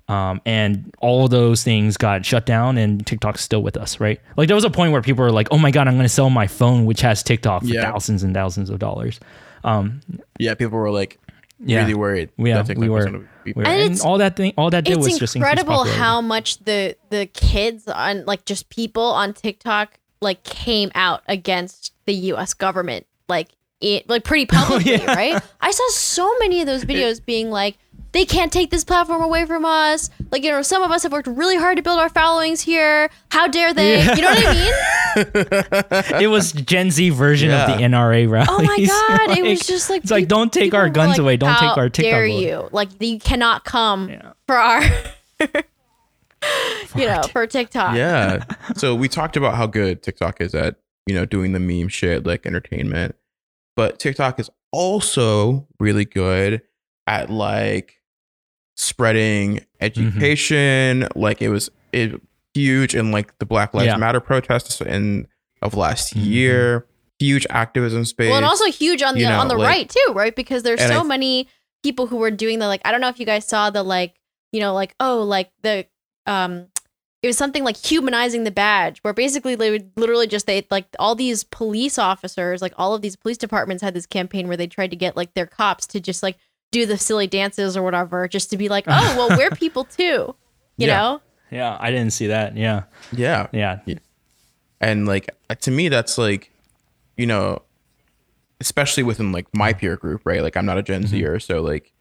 [0.09, 4.21] Um, and all of those things got shut down, and TikTok's still with us, right?
[4.37, 6.09] Like there was a point where people were like, "Oh my god, I'm going to
[6.09, 7.81] sell my phone, which has TikTok, for Yeah.
[7.91, 9.19] thousands and thousands of dollars."
[9.65, 9.99] Um,
[10.39, 11.19] Yeah, people were like
[11.59, 11.79] Yeah.
[11.81, 12.29] really worried.
[12.37, 13.03] Yeah, that we were.
[13.03, 15.83] gonna we were- And and, all that thing, all that did was it's just incredible
[15.83, 21.91] how much the the kids on like just people on TikTok like came out against
[22.05, 22.53] the U.S.
[22.53, 23.49] government like
[23.81, 25.13] it like pretty publicly, Oh, yeah.
[25.15, 25.41] right?
[25.61, 27.77] I saw so many of those videos being like,
[28.13, 30.09] they can't take this platform away from us.
[30.31, 33.09] Like, you know, some of us have worked really hard to build our followings here.
[33.29, 33.97] How dare they?
[33.97, 34.15] Yeah.
[34.15, 36.21] You know what I mean?
[36.23, 37.71] it was Gen Z version Yeah.
[37.71, 38.49] of the NRA rallies.
[38.49, 38.85] Oh my
[39.27, 41.77] god, it was just like it's like, don't take our guns like, away, don't take
[41.77, 42.69] our TikTok dare away." you?
[42.71, 44.31] Like you cannot come Yeah.
[44.47, 44.81] for our
[46.95, 47.95] you know, for TikTok.
[47.95, 48.43] yeah.
[48.75, 52.25] So we talked about how good TikTok is at, you know, doing the meme shit
[52.25, 53.15] like entertainment.
[53.75, 56.61] But TikTok is also really good
[57.07, 57.95] at like
[58.75, 61.07] spreading education.
[61.15, 62.21] Like it was it
[62.53, 63.97] huge in like the Black Lives Yeah.
[63.97, 65.27] Matter protests in
[65.61, 66.25] of last Mhm.
[66.25, 66.85] year.
[67.19, 68.27] Huge activism space.
[68.29, 70.35] Well, and also huge on the you know, on the like- right too, right?
[70.35, 71.47] Because there's so I- many
[71.83, 72.81] people who were doing the like.
[72.85, 74.13] I don't know if you guys saw the like,
[74.51, 75.87] you know, like oh, like the
[76.27, 76.67] um,
[77.23, 80.85] it was something like humanizing the badge, where basically they would literally just they like
[80.99, 84.67] all these police officers, like all of these police departments had this campaign where they
[84.67, 86.37] tried to get like their cops to just like
[86.71, 90.35] do the silly dances or whatever, just to be like, oh, well, we're people too,
[90.77, 90.97] you Yeah.
[90.97, 91.21] know?
[91.49, 92.57] Yeah, I didn't see that.
[92.57, 93.47] Yeah, yeah.
[93.53, 93.79] yeah,
[94.81, 95.29] and like
[95.61, 96.51] to me that's like
[97.15, 97.61] you know
[98.59, 101.17] especially within like my peer group right like i'm not a gen Mm-hmm.
[101.19, 101.91] zer so like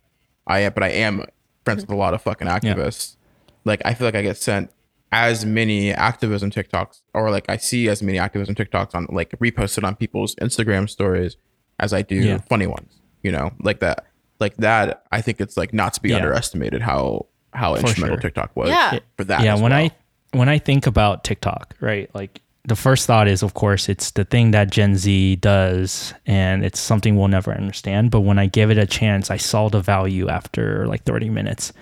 [0.46, 1.24] i am but i am
[1.64, 3.16] friends with a lot of fucking activists
[3.64, 4.70] like i feel like i get sent
[5.12, 9.84] as many activism tiktoks or like i see as many activism tiktoks on like reposted
[9.84, 11.36] on people's instagram stories
[11.78, 12.38] as i do Yeah.
[12.48, 14.06] funny ones you know like that
[14.40, 16.16] like that i think it's like not to be Yeah.
[16.16, 18.22] underestimated how how instrumental sure.
[18.22, 18.98] tiktok was Yeah.
[19.16, 19.80] for that yeah as when well.
[19.84, 19.90] i
[20.36, 24.24] when i think about tiktok right like the first thought is of course it's the
[24.24, 28.70] thing that gen z does and it's something we'll never understand but when i give
[28.70, 31.72] it a chance i saw the value after like 30 minutes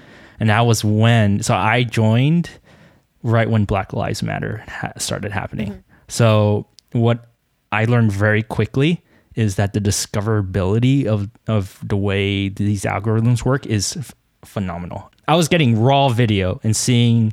[0.41, 2.51] and that was when so i joined
[3.23, 5.81] right when black lives matter ha- started happening mm-hmm.
[6.09, 7.27] so what
[7.73, 9.03] i learned very quickly
[9.35, 15.11] is that the discoverability of of the way these algorithms work is f- phenomenal.
[15.27, 17.33] I was getting raw video and seeing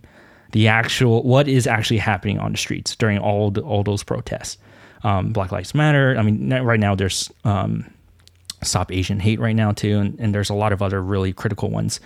[0.52, 4.58] the actual what is actually happening on the streets during all the, all those protests.
[5.04, 7.92] Um, black lives matter i mean right now there's um,
[8.62, 11.72] stop asian hate right now too and, and there's a lot of other really critical
[11.72, 12.00] ones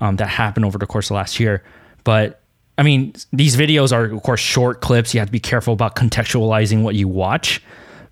[0.00, 1.62] um, that happened over the course of last year.
[2.04, 2.40] But
[2.78, 5.14] i mean these videos are of course short clips.
[5.14, 7.62] You have to be careful about contextualizing what you watch.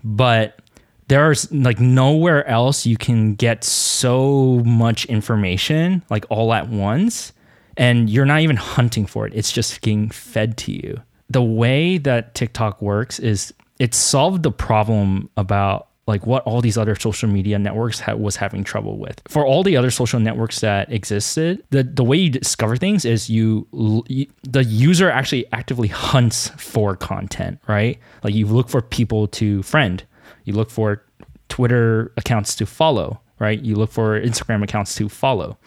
[0.02, 0.60] But
[1.08, 7.32] there's like nowhere else you can get so much information like all at once
[7.76, 9.32] and you're not even hunting for it.
[9.34, 11.00] It's just getting fed to you.
[11.28, 16.76] The way that tiktok works is it solved the problem about like what all these
[16.76, 19.22] other social media networks ha- was having trouble with.
[19.26, 23.30] For all the other social networks that existed the, the way you discover things is
[23.30, 23.66] you,
[24.06, 27.98] you the user actually actively hunts for content right?
[28.22, 30.04] Like you look for people to friend
[30.44, 31.02] you look for
[31.48, 35.58] twitter accounts to follow right you look for instagram accounts to follow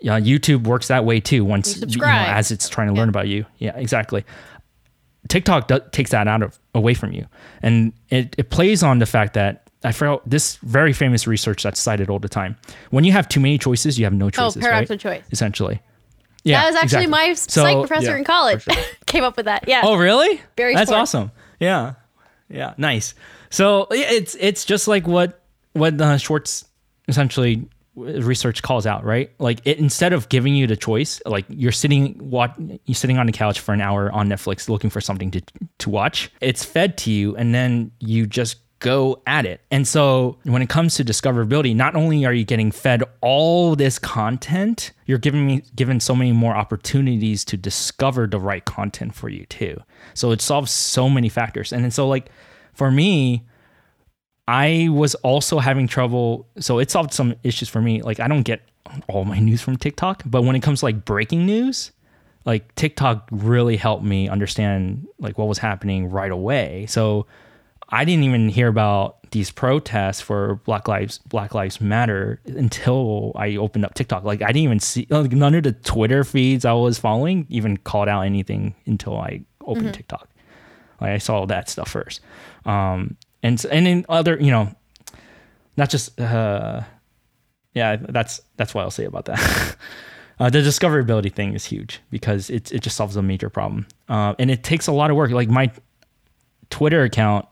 [0.00, 1.44] yeah, YouTube works that way too.
[1.44, 3.44] Once You you know, as it's trying to learn about you.
[3.58, 4.24] Yeah, exactly.
[5.28, 7.26] TikTok do- takes that out of away from you,
[7.62, 11.80] and it, it plays on the fact that I forgot this very famous research that's
[11.80, 12.56] cited all the time.
[12.90, 14.58] When you have too many choices, you have no oh, choices.
[14.58, 14.94] Oh, paradox right?
[14.94, 15.24] of choice.
[15.32, 15.80] Essentially.
[16.44, 17.28] Yeah, that was actually exactly.
[17.28, 18.62] my So- psych professor yeah, in college.
[18.62, 18.74] sure.
[19.06, 19.64] Came up with that.
[19.66, 19.80] Yeah.
[19.84, 20.40] Oh, really?
[20.56, 21.02] Very That's smart.
[21.02, 21.32] awesome.
[21.58, 21.94] Yeah,
[22.48, 23.14] yeah, nice.
[23.50, 26.64] So it's it's just like what what uh, Schwartz
[27.08, 29.30] essentially research calls out, right?
[29.38, 33.26] Like it instead of giving you the choice, like you're sitting what you're sitting on
[33.26, 35.42] the couch for an hour on Netflix looking for something to
[35.78, 36.30] to watch.
[36.40, 39.60] It's fed to you, and then you just go at it.
[39.70, 43.98] And so when it comes to discoverability, not only are you getting fed all this
[43.98, 49.28] content, you're giving me given so many more opportunities to discover the right content for
[49.28, 49.80] you too.
[50.14, 51.72] So it solves so many factors.
[51.72, 52.30] And then so like
[52.72, 53.46] for me,
[54.46, 56.48] I was also having trouble.
[56.58, 58.00] So it solved some issues for me.
[58.02, 58.62] Like I don't get
[59.08, 61.90] all my news from TikTok, but when it comes to like breaking news,
[62.46, 66.86] like TikTok really helped me understand like what was happening right away.
[66.88, 67.26] So
[67.90, 73.56] I didn't even hear about these protests for Black Lives Black Lives Matter until I
[73.56, 74.24] opened up TikTok.
[74.24, 77.76] Like I didn't even see like none of the Twitter feeds I was following even
[77.76, 80.28] called out anything until I opened TikTok.
[81.00, 82.20] Like I saw that stuff first.
[82.64, 84.74] Um and and in other, you know,
[85.76, 86.82] not just uh
[87.74, 89.76] yeah, that's that's what I'll say about that.
[90.40, 94.36] Uh, the discoverability thing is huge because it it just solves a major problem, uh,
[94.38, 95.32] and it takes a lot of work.
[95.32, 95.68] Like my
[96.70, 97.46] Twitter account,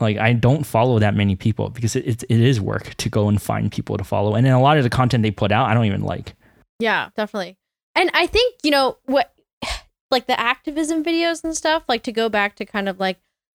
[0.00, 3.28] like I don't follow that many people because it, it, it is work to go
[3.28, 5.68] and find people to follow, and then a lot of the content they put out,
[5.68, 6.34] I don't even like.
[6.78, 7.56] Yeah, definitely.
[7.94, 9.32] And I think, you know, what
[10.10, 13.18] like the activism videos and stuff, like to go back to kind of like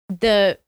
[0.09, 0.59] the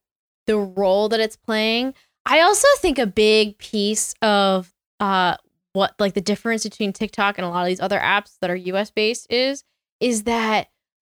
[0.48, 1.94] the role that it's playing.
[2.26, 5.38] I also think a big piece of uh
[5.74, 8.56] what like the difference between TikTok and a lot of these other apps that are
[8.56, 9.64] US based is
[10.00, 10.70] is that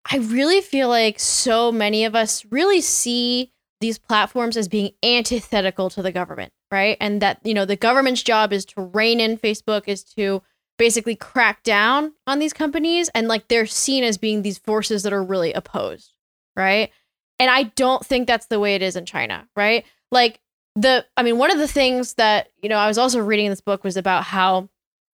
[0.10, 5.90] I really feel like so many of us really see these platforms as being antithetical
[5.92, 6.98] to the government, right?
[7.00, 10.42] And that, you know, the government's job is to rein in Facebook, is to
[10.78, 13.10] basically crack down on these companies.
[13.10, 16.14] And like they're seen as being these forces that are really opposed,
[16.56, 16.92] right?
[17.40, 19.86] And I don't think that's the way it is in China, right?
[20.12, 20.40] Like
[20.76, 23.52] the, I mean, one of the things that, you know, I was also reading in
[23.52, 24.70] this book was about how,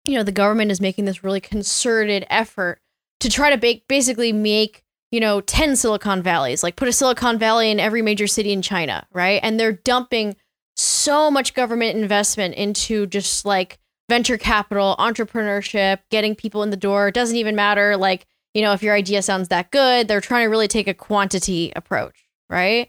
[0.06, 2.80] you know, the government is making this really concerted effort
[3.20, 4.83] to try to ba- basically make
[5.14, 8.62] you know, 10 Silicon Valleys, like put a Silicon Valley in every major city in
[8.62, 9.38] China, right?
[9.44, 10.34] And they're dumping
[10.74, 17.06] so much government investment into just like venture capital, entrepreneurship, getting people in the door.
[17.06, 20.08] It doesn't even matter, like, you know, if your idea sounds that good.
[20.08, 22.88] They're trying to really take a quantity approach, right?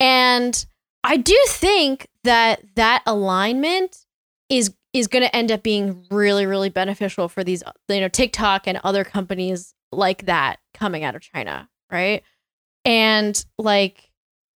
[0.00, 0.64] And
[1.04, 4.06] I do think that that alignment
[4.48, 8.66] is is going to end up being really really beneficial for these you know TikTok
[8.66, 12.22] and other companies like that coming out of China, right?
[12.84, 14.10] And like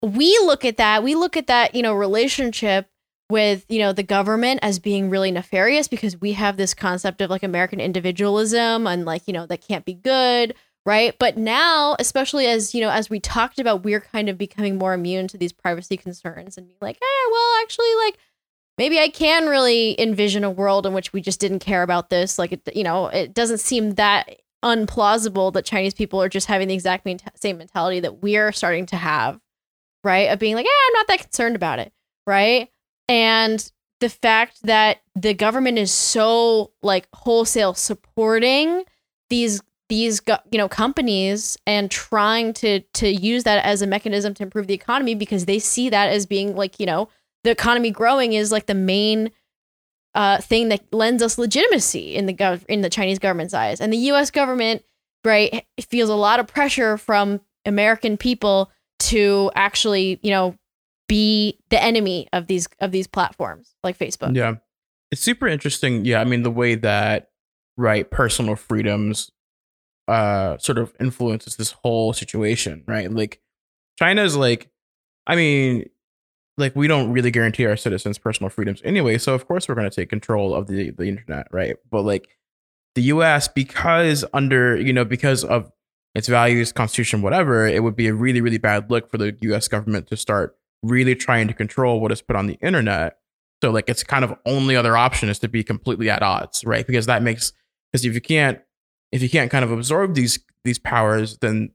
[0.02, 2.90] we look at that, we look at that, you know, relationship
[3.30, 7.30] with, you know, the government as being really nefarious because we have this concept of
[7.30, 10.54] like American individualism and like, you know, that can't be good,
[10.86, 11.18] right?
[11.20, 14.94] But now, especially as, you know, as we talked about, we're kind of becoming more
[14.94, 18.18] immune to these privacy concerns and be like, eh, well, actually, like,
[18.78, 22.40] maybe I can really envision a world in which we just didn't care about this.
[22.40, 26.68] Like, it, you know, it doesn't seem that unplausible that Chinese people are just having
[26.68, 29.40] the exact same mentality that we're starting to have,
[30.04, 30.32] right?
[30.32, 31.94] Of being like, yeah, I'm not that concerned about it,
[32.26, 32.70] right?
[33.08, 38.84] And the fact that the government is so like wholesale supporting
[39.30, 44.44] these these you know companies and trying to to use that as a mechanism to
[44.44, 47.08] improve the economy because they see that as being like you know
[47.44, 49.32] the economy growing is like the main
[50.16, 53.80] uh, thing that lends us legitimacy in the gov- in the Chinese government's eyes.
[53.80, 54.32] And the U.S.
[54.32, 54.84] government,
[55.24, 60.56] right, feels a lot of pressure from American people to actually, you know,
[61.08, 64.36] be the enemy of these of these platforms like Facebook.
[64.36, 64.56] Yeah,
[65.12, 66.06] it's super interesting.
[66.06, 67.30] Yeah, I mean the way that
[67.78, 69.32] right personal freedoms
[70.08, 73.12] uh sort of influences this whole situation, right?
[73.12, 73.40] Like
[74.00, 74.70] China's like,
[75.26, 75.90] I mean,
[76.58, 79.90] like we don't really guarantee our citizens personal freedoms anyway so of course we're going
[79.90, 81.76] to take control of the the internet right?
[81.90, 82.30] But like
[82.96, 85.72] the US because under you know because of
[86.16, 89.68] its values constitution whatever it would be a really really bad look for the US
[89.68, 93.18] government to start really trying to control what is put on the internet.
[93.64, 96.86] So like it's kind of only other option is to be completely at odds right?
[96.86, 97.54] Because that makes
[97.92, 98.60] because if you can't
[99.12, 101.72] if you can't kind of absorb these these powers then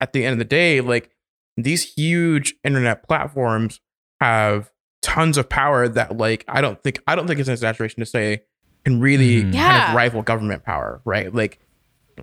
[0.00, 1.10] at the end of the day like
[1.56, 3.80] these huge internet platforms
[4.22, 4.70] have
[5.02, 8.06] tons of power that like I don't think I don't think it's an exaggeration to
[8.06, 8.42] say
[8.84, 9.52] can really mm.
[9.52, 11.34] kind of rival government power, right?
[11.34, 11.58] Like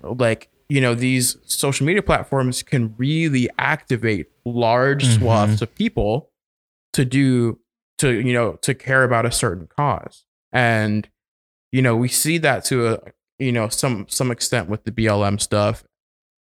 [0.02, 5.20] like you know these social media platforms can really activate large mm-hmm.
[5.20, 6.30] swaths of people
[6.94, 7.58] to do
[7.98, 11.08] to you know to care about a certain cause and
[11.72, 12.98] you know we see that to a
[13.38, 15.84] you know some some extent with the blm stuff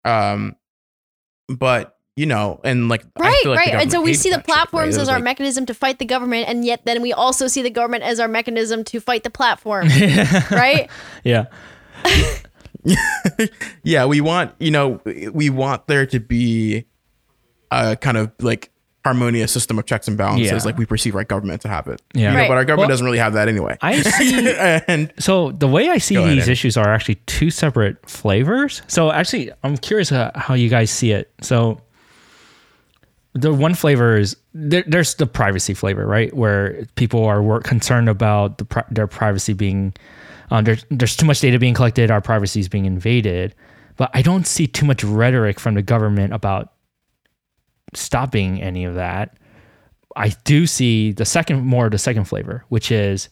[0.06, 0.56] um
[1.50, 4.98] but you know, and like right, like right, and so we see the platforms shit,
[4.98, 5.02] right?
[5.02, 7.72] as our like, mechanism to fight the government, and yet then we also see the
[7.72, 9.88] government as our mechanism to fight the platform,
[10.52, 10.90] right?
[11.24, 11.46] Yeah.
[13.84, 16.86] yeah, we want you know we want there to be
[17.72, 18.72] a kind of like
[19.06, 20.60] harmonious system of checks and balances yeah.
[20.64, 22.02] like we perceive our government to have it.
[22.14, 22.22] Yeah.
[22.22, 22.48] You know, right.
[22.50, 23.78] But our government well, doesn't really have that anyway.
[23.82, 24.56] I see.
[24.88, 28.82] and so the way I see these ahead, issues are actually two separate flavors.
[28.88, 31.34] So actually, I'm curious uh, how you guys see it.
[31.42, 31.82] So
[33.34, 36.34] the one flavor is there, there's the privacy flavor, right?
[36.34, 39.94] Where people are concerned about the, their privacy being
[40.52, 43.56] uh, there's there's too much data being collected, our privacy is being invaded.
[43.98, 46.74] But I don't see too much rhetoric from the government about
[47.94, 49.38] stopping any of that.
[50.16, 53.30] I do see the second more the second flavor, which is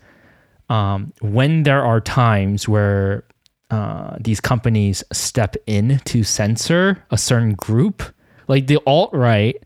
[0.69, 3.23] um, when there are times where
[3.69, 8.01] uh, these companies step in to censor a certain group,
[8.47, 9.61] like the alt right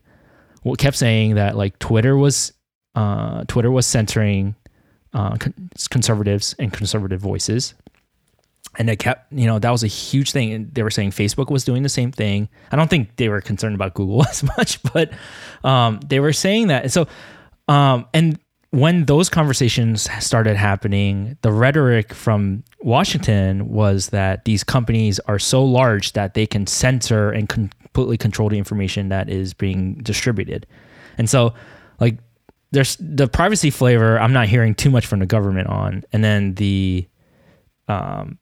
[0.74, 2.54] kept saying that like Twitter was
[2.96, 4.56] uh, Twitter was censoring
[5.14, 7.74] uh, con- conservatives and conservative voices.
[8.78, 10.52] And they kept, you know, that was a huge thing.
[10.52, 12.50] And they were saying Facebook was doing the same thing.
[12.72, 15.12] I don't think they were concerned about Google as much, but
[15.64, 16.84] um, they were saying that.
[16.84, 17.08] And so,
[17.68, 18.40] um, and
[18.72, 25.64] when those conversations started happening, the rhetoric from Washington was that these companies are so
[25.64, 27.48] large that they can censor and
[27.96, 30.68] completely control the information that is being distributed.
[31.18, 31.54] And so,
[32.02, 32.18] like,
[32.72, 36.04] there's the privacy flavor, I'm not hearing too much from the government on.
[36.12, 37.08] And then the
[37.88, 38.40] Um,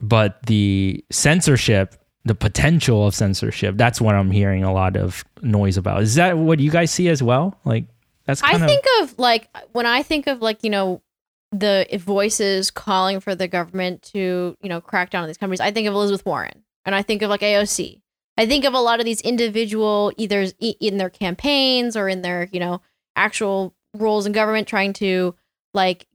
[0.00, 1.94] but the censorship,
[2.26, 6.02] the potential of censorship, that's what I'm hearing a lot of noise about.
[6.02, 7.58] Is that what you guys see as well?
[7.64, 7.86] Like
[8.26, 11.00] that's I kind of think of like when I think of like you know
[11.52, 15.60] the voices calling for the government to you know crack down on these companies.
[15.60, 18.02] I think of Elizabeth Warren, and I think of like AOC.
[18.36, 22.48] I think of a lot of these individual either in their campaigns or in their
[22.52, 22.80] you know
[23.16, 25.34] actual roles in government trying to
[25.72, 26.06] like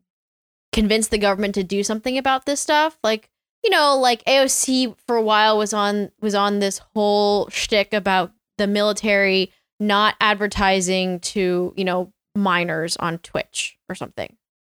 [0.71, 2.97] convince the government to do something about this stuff.
[3.03, 3.29] Like
[3.63, 8.31] you know, like AOC for a while was on was on this whole shtick about
[8.57, 14.35] the military not advertising to you know minors on Twitch or something,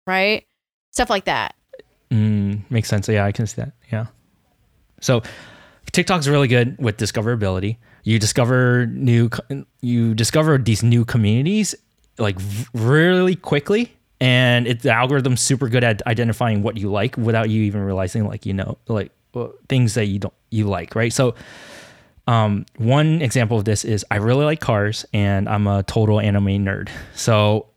[0.08, 0.46] right?
[0.92, 1.56] Stuff like that.
[2.12, 3.08] Mm, makes sense.
[3.08, 3.74] Yeah, I can see that.
[3.92, 4.08] Yeah.
[5.00, 5.24] So
[5.92, 7.78] TikTok's really good with discoverability.
[8.04, 9.30] You discover new,
[9.82, 11.76] you discover these new communities
[12.18, 12.38] like
[12.74, 17.64] really quickly, and it, the algorithm's super good at identifying what you like without you
[17.64, 21.14] even realizing, like you know, like uh, things that you don't you like, right?
[21.14, 21.36] So.
[22.28, 26.64] Um, one example of this is I really like cars and I'm a total anime
[26.64, 26.90] nerd.
[27.16, 27.71] So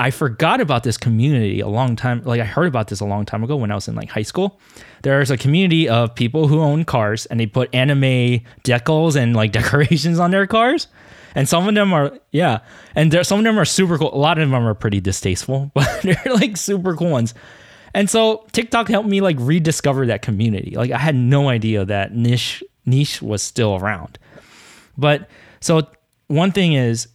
[0.00, 2.22] I forgot about this community a long time.
[2.24, 4.22] Like I heard about this a long time ago when I was in like high
[4.22, 4.58] school.
[5.02, 9.52] There's a community of people who own cars and they put anime decals and like
[9.60, 10.86] decorations on their cars.
[11.34, 12.60] And some of them are yeah,
[12.94, 14.12] and there some of them are super cool.
[14.14, 17.34] A lot of them are pretty distasteful, but they're like super cool ones.
[17.92, 20.76] And so TikTok helped me like rediscover that community.
[20.76, 24.18] Like I had no idea that niche niche was still around.
[24.96, 25.28] But
[25.60, 25.86] so
[26.28, 27.06] one thing is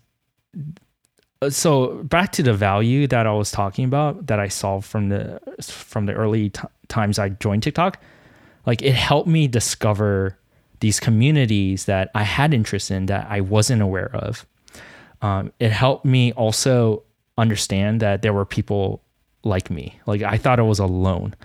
[1.50, 5.40] so back to the value that I was talking about that I saw from the
[5.62, 8.02] from the early t- times I joined TikTok,
[8.66, 10.38] like it helped me discover
[10.80, 14.46] these communities that I had interest in that I wasn't aware of.
[15.22, 17.04] Um, it helped me also
[17.38, 19.02] understand that there were people
[19.44, 20.00] like me.
[20.06, 21.36] Like I thought I was alone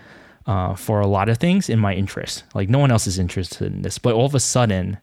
[0.47, 2.45] uh, for a lot of things in my interest.
[2.55, 4.99] Like no one else is interested in this, but all of a sudden,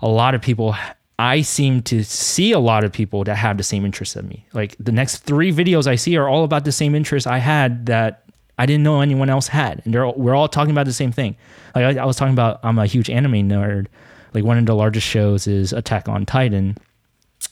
[0.00, 0.74] a lot of people.
[1.18, 4.46] I seem to see a lot of people that have the same interests as me.
[4.52, 7.86] Like the next three videos I see are all about the same interests I had
[7.86, 8.24] that
[8.58, 11.36] I didn't know anyone else had, and all, we're all talking about the same thing.
[11.74, 13.86] Like I, I was talking about, I'm a huge anime nerd.
[14.34, 16.76] Like one of the largest shows is Attack on Titan,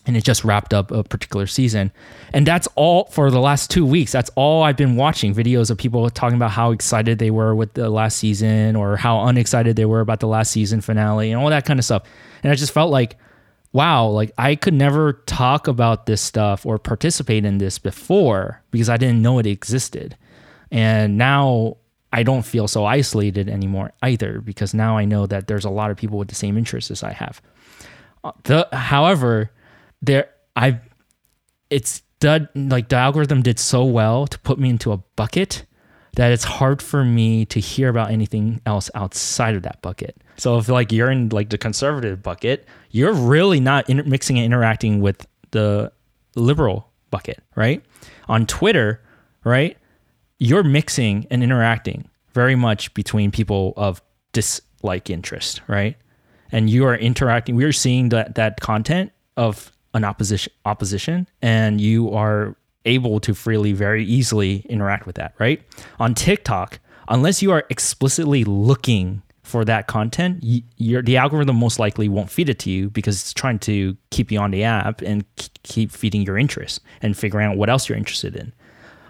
[0.07, 1.91] and it just wrapped up a particular season.
[2.33, 4.13] And that's all for the last two weeks.
[4.13, 7.75] That's all I've been watching videos of people talking about how excited they were with
[7.75, 11.51] the last season or how unexcited they were about the last season finale and all
[11.51, 12.03] that kind of stuff.
[12.43, 13.17] And I just felt like,
[13.73, 18.89] wow, like I could never talk about this stuff or participate in this before because
[18.89, 20.17] I didn't know it existed.
[20.71, 21.77] And now
[22.13, 25.91] I don't feel so isolated anymore either because now I know that there's a lot
[25.91, 27.41] of people with the same interests as I have.
[28.25, 29.51] Uh, The however,
[30.03, 30.81] there I've,
[31.71, 35.65] it's done like the algorithm did so well to put me into a bucket
[36.17, 40.17] that it's hard for me to hear about anything else outside of that bucket.
[40.37, 44.47] So if like you're in like the conservative bucket, you're really not inter- mixing and
[44.47, 45.93] interacting with the
[46.35, 47.85] liberal bucket, right?
[48.29, 49.01] On Twitter,
[49.45, 49.77] right?
[50.39, 54.03] You're mixing and interacting very much between people of
[54.33, 55.97] dislike interest, right?
[56.53, 57.55] And you are interacting.
[57.55, 63.35] We are seeing that that content of an opposition opposition, and you are able to
[63.35, 65.63] freely, very easily interact with that, right?
[65.99, 66.79] On TikTok,
[67.09, 72.31] unless you are explicitly looking for that content, y- your the algorithm most likely won't
[72.31, 75.25] feed it to you because it's trying to keep you on the app and
[75.65, 78.53] keep feeding your interest and figuring out what else you're interested in.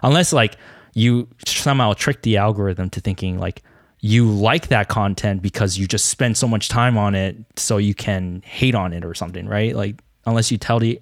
[0.03, 0.57] Unless like
[0.93, 3.61] you somehow trick the algorithm to thinking like
[3.99, 7.93] you like that content because you just spend so much time on it so you
[7.93, 9.75] can hate on it or something, right?
[9.75, 10.99] Like unless you tell the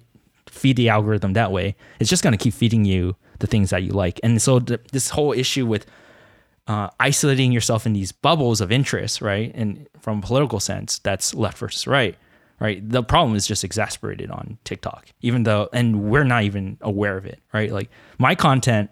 [0.50, 3.82] feed the algorithm that way, it's just going to keep feeding you the things that
[3.82, 4.20] you like.
[4.22, 5.86] And so th- this whole issue with
[6.66, 9.50] uh, isolating yourself in these bubbles of interest, right?
[9.54, 12.16] And from a political sense, that's left versus right,
[12.60, 12.86] right?
[12.88, 17.26] The problem is just exasperated on TikTok, even though, and we're not even aware of
[17.26, 17.72] it, right?
[17.72, 18.90] Like my content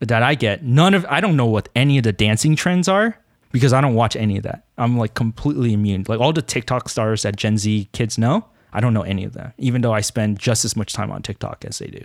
[0.00, 3.18] that I get, none of, I don't know what any of the dancing trends are
[3.52, 4.64] because I don't watch any of that.
[4.76, 6.04] I'm like completely immune.
[6.08, 9.32] Like all the TikTok stars that Gen Z kids know, I don't know any of
[9.32, 12.04] them, even though I spend just as much time on TikTok as they do.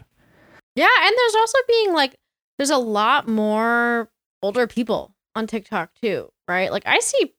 [0.76, 2.16] Yeah, and there's also being like
[2.58, 4.10] there's a lot more
[4.42, 6.72] older people on TikTok too, right?
[6.72, 7.34] Like I see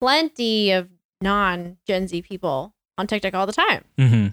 [0.00, 0.88] plenty of
[1.20, 3.84] non Gen Z people on TikTok all the time.
[3.98, 4.28] Mm-hmm.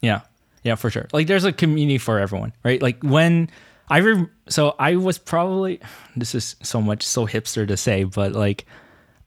[0.00, 0.20] Yeah,
[0.62, 1.08] yeah, for sure.
[1.12, 2.80] Like, there's a community for everyone, right?
[2.80, 3.50] Like when
[3.88, 5.80] I re- so I was probably
[6.16, 8.66] this is so much so hipster to say, but like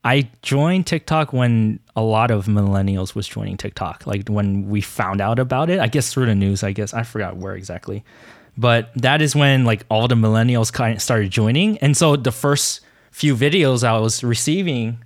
[0.04, 4.06] I joined TikTok when a lot of millennials was joining TikTok.
[4.06, 6.64] Like when we found out about it, I guess through the news.
[6.64, 8.04] I guess I forgot where exactly,
[8.56, 12.32] but that is when like all the millennials kind of started joining, and so the
[12.32, 12.80] first
[13.12, 15.04] few videos I was receiving,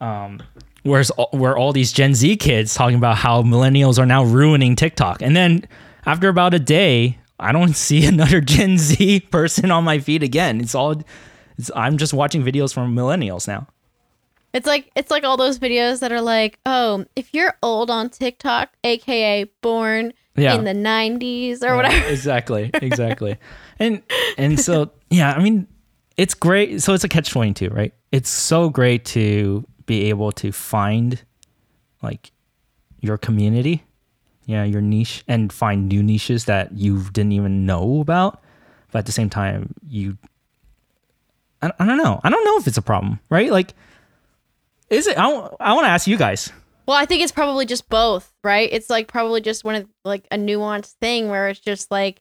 [0.00, 0.40] um,
[0.84, 5.22] where's where all these Gen Z kids talking about how millennials are now ruining TikTok,
[5.22, 5.66] and then
[6.06, 10.60] after about a day, I don't see another Gen Z person on my feed again.
[10.60, 11.02] It's all,
[11.58, 13.66] it's, I'm just watching videos from millennials now.
[14.52, 18.10] It's like it's like all those videos that are like, oh, if you're old on
[18.10, 20.54] TikTok, aka born Yeah.
[20.56, 22.06] in the '90s or Yeah, whatever.
[22.08, 23.36] exactly, exactly.
[23.78, 24.02] and
[24.36, 25.66] and so yeah, I mean,
[26.16, 26.82] it's great.
[26.82, 27.94] So it's a catch twenty two, right?
[28.10, 31.22] It's so great to be able to find
[32.02, 32.32] like
[33.00, 33.84] your community,
[34.46, 38.42] yeah, your niche, and find new niches that you didn't even know about.
[38.90, 40.18] But at the same time, you,
[41.62, 42.20] I, I don't know.
[42.24, 43.50] I don't know if it's a problem, right?
[43.52, 43.74] Like,
[44.90, 45.16] is it?
[45.16, 45.30] I,
[45.60, 46.52] I want to ask you guys.
[46.86, 48.68] Well, I think it's probably just both, right?
[48.72, 52.20] It's like probably just one of like a nuanced thing where it's just like,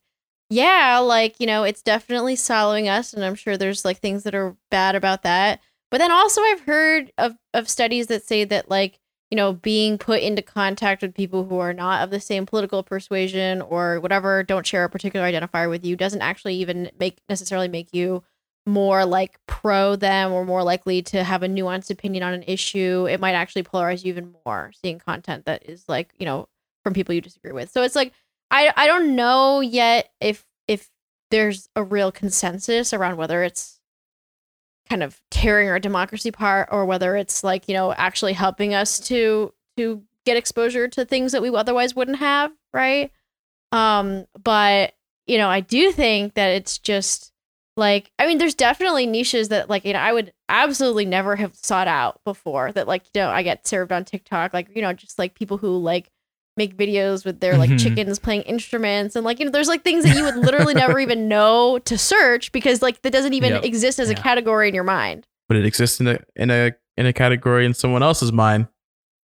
[0.52, 3.14] yeah, like, you know, it's definitely following us.
[3.14, 5.60] And I'm sure there's like things that are bad about that.
[5.92, 9.00] But then also, I've heard of, of studies that say that, like,
[9.32, 12.84] you know, being put into contact with people who are not of the same political
[12.84, 17.68] persuasion or whatever, don't share a particular identifier with you, doesn't actually even make necessarily
[17.68, 18.24] make you
[18.70, 23.08] more like pro them or more likely to have a nuanced opinion on an issue,
[23.10, 26.48] it might actually polarize you even more seeing content that is like, you know,
[26.84, 27.72] from people you disagree with.
[27.72, 28.14] So it's like
[28.52, 30.90] I I don't know yet if if
[31.32, 33.80] there's a real consensus around whether it's
[34.90, 39.00] kind of tearing our democracy apart or whether it's like, you know, actually helping us
[39.00, 43.12] to to get exposure to things that we otherwise wouldn't have, right?
[43.72, 44.94] Um but
[45.28, 47.32] you know, I do think that it's just
[47.80, 51.56] like i mean there's definitely niches that like you know i would absolutely never have
[51.56, 54.94] sought out before that like you know i get served on tiktok like you know
[54.94, 56.12] just like people who like
[56.58, 57.80] make videos with their like Mhm.
[57.80, 61.00] chickens playing instruments and like you know there's like things that you would literally never
[61.06, 63.64] even know to search because like that doesn't even Yep.
[63.64, 67.06] exist as a category in your mind but it exists in a in a in
[67.06, 68.68] a category in someone else's mind.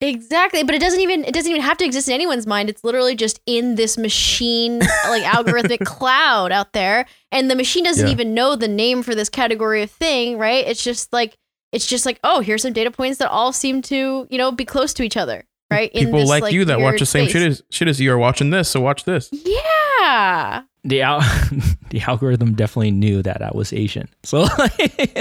[0.00, 2.70] Exactly, but it doesn't even it doesn't even have to exist in anyone's mind.
[2.70, 8.06] It's literally just in this machine like algorithmic cloud out there and the machine doesn't
[8.06, 8.12] Yeah.
[8.12, 10.64] even know the name for this category of thing, right?
[10.66, 11.36] It's just like
[11.72, 14.64] it's just like, oh, here's some data points that all seem to, you know, be
[14.64, 15.90] close to each other, right?
[15.92, 17.32] In People this, like, you that watch the same space.
[17.32, 19.28] shit as shit as you are watching this, so watch this.
[19.32, 20.62] Yeah.
[20.84, 21.20] The al-
[21.90, 24.42] the algorithm definitely knew that I was Asian, so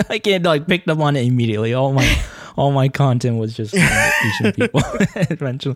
[0.09, 1.73] like it like picked up on it immediately.
[1.73, 2.21] All my
[2.55, 4.81] all my content was just from Asian people.
[5.15, 5.75] Eventually,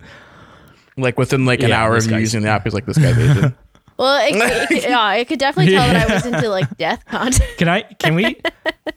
[0.98, 3.18] Like within like an Yeah, hour of you using the app, he's like, this guy's
[3.18, 3.56] Asian.
[3.98, 7.06] Well, it, it, could- yeah, it could definitely tell that I was into like death
[7.06, 7.50] content.
[7.58, 7.82] can I?
[7.84, 8.40] Can we?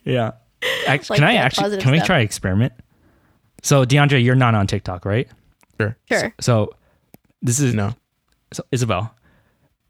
[0.05, 0.32] Yeah.
[0.87, 1.62] Act- Like can I actually?
[1.64, 2.07] positive Can we stuff.
[2.07, 2.72] try experiment?
[3.62, 5.28] So DeAndre, you're not on TikTok, right?
[5.78, 5.97] Sure.
[6.11, 6.32] Sure.
[6.41, 6.70] So
[7.43, 7.95] this is No.
[8.53, 9.14] so Isabel.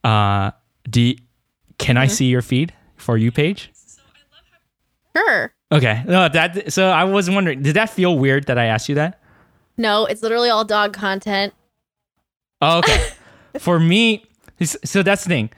[0.03, 0.51] Uh,
[0.89, 1.17] do you-
[1.79, 2.13] can I Mm-hmm.
[2.15, 3.71] see your feed for you page?
[5.17, 5.53] Sure.
[5.73, 6.03] Okay.
[6.07, 6.73] No, that.
[6.73, 9.21] So I was wondering, did that feel weird that I asked you that?
[9.77, 11.53] No, it's literally all dog content.
[12.61, 13.09] Oh, okay.
[13.59, 14.25] For me,
[14.65, 15.51] so that's the thing.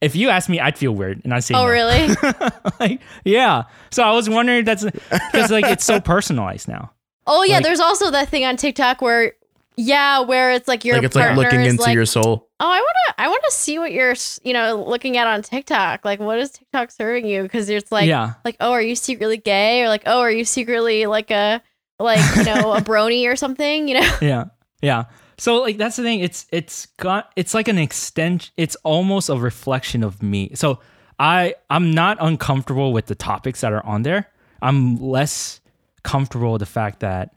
[0.00, 1.70] If you ask me, I'd feel weird, and I'd say, Oh, no.
[1.70, 2.08] really?
[2.80, 3.64] like, yeah.
[3.90, 6.90] So I was wondering, if that's because like it's so personalized now.
[7.26, 9.34] Oh yeah, Like- there's also that thing on TikTok where
[9.80, 12.48] yeah, where it's like your like it's like looking into like, your soul.
[12.60, 15.42] Oh, I want to I want to see what you're, you know, looking at on
[15.42, 16.04] TikTok.
[16.04, 18.34] Like what is TikTok serving you cuz it's like yeah.
[18.44, 21.62] like oh, are you secretly gay or like oh, are you secretly like a
[21.98, 24.16] like, you know, a brony or something, you know?
[24.20, 24.44] Yeah.
[24.82, 25.04] Yeah.
[25.38, 26.20] So like that's the thing.
[26.20, 28.52] It's it's got it's like an extension.
[28.58, 30.50] It's almost a reflection of me.
[30.54, 30.80] So
[31.18, 34.26] I I'm not uncomfortable with the topics that are on there.
[34.60, 35.60] I'm less
[36.02, 37.34] comfortable with the fact that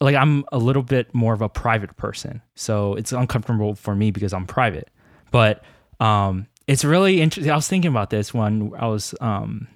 [0.00, 2.42] like I'm a little bit more of a private person.
[2.54, 4.90] So it's uncomfortable for me because I'm private.
[5.30, 5.62] But
[6.00, 7.50] um it's really interesting.
[7.52, 9.68] I was thinking about this when I was um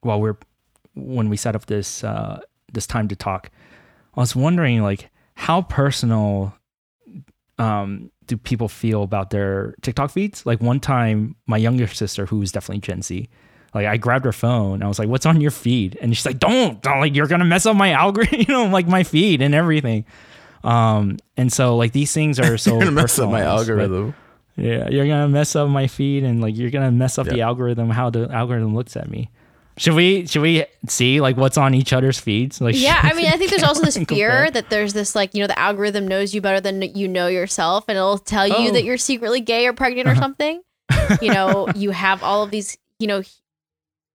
[0.00, 0.36] while we're
[0.94, 2.40] when we set up this uh
[2.72, 3.50] this time to talk.
[4.14, 6.54] I was wondering like how personal
[7.58, 10.46] um do people feel about their TikTok feeds?
[10.46, 13.28] Like one time my younger sister who is definitely Gen Z,
[13.74, 16.26] like I grabbed her phone and I was like, "What's on your feed?" And she's
[16.26, 19.02] like, "Don't, don't like you're going to mess up my algorithm, you know, like my
[19.02, 20.04] feed and everything."
[20.64, 23.72] Um and so like these things are so You're gonna mess up my personalized, but-
[23.80, 24.14] algorithm.
[24.56, 27.90] yeah, you're gonna mess up my feed and like you're gonna mess up the algorithm,
[27.90, 29.28] how the algorithm looks at me.
[29.78, 32.60] Should we should we see like what's on each other's feeds?
[32.60, 35.40] Like Yeah, I mean, I think there's also this fear that there's this like, you
[35.40, 38.72] know, the algorithm knows you better than you know yourself and it'll tell you Oh.
[38.72, 40.62] that you're secretly gay or pregnant or something.
[41.22, 43.22] you know, you have all of these, you know,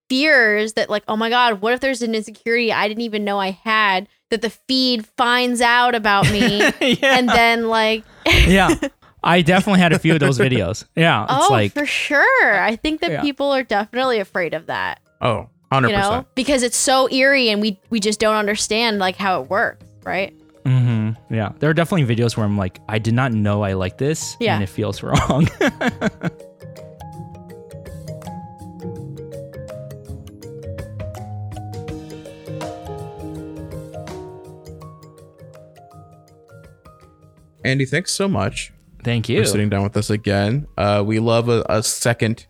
[0.09, 3.39] fears that like, oh my god, what if there's an insecurity I didn't even know
[3.39, 7.17] I had that the feed finds out about me yeah.
[7.17, 8.75] and then like yeah.
[9.23, 10.85] I definitely had a few of those videos.
[10.95, 11.23] Yeah.
[11.23, 12.59] It's oh, like for sure.
[12.61, 13.21] I think that Yeah.
[13.21, 14.99] people are definitely afraid of that.
[15.21, 19.17] Oh, Hundred you know, because it's so eerie and we we just don't understand like
[19.17, 20.33] how it works, right?
[20.63, 23.73] Mm hmm Yeah, there are definitely videos where I'm like, I did not know I
[23.73, 24.55] like this, Yeah.
[24.55, 25.47] and it feels wrong.
[37.67, 38.71] Andy, thanks so much
[39.03, 39.41] Thank you.
[39.41, 40.67] for sitting down with us again.
[40.77, 42.45] Uh, we love a, a second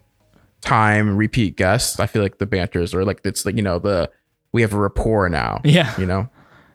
[0.62, 2.00] time repeat guest.
[2.00, 4.10] I feel like the banters or like it's like you know the
[4.52, 5.62] we have a rapport now.
[5.66, 5.94] Yeah.
[6.00, 6.30] you know.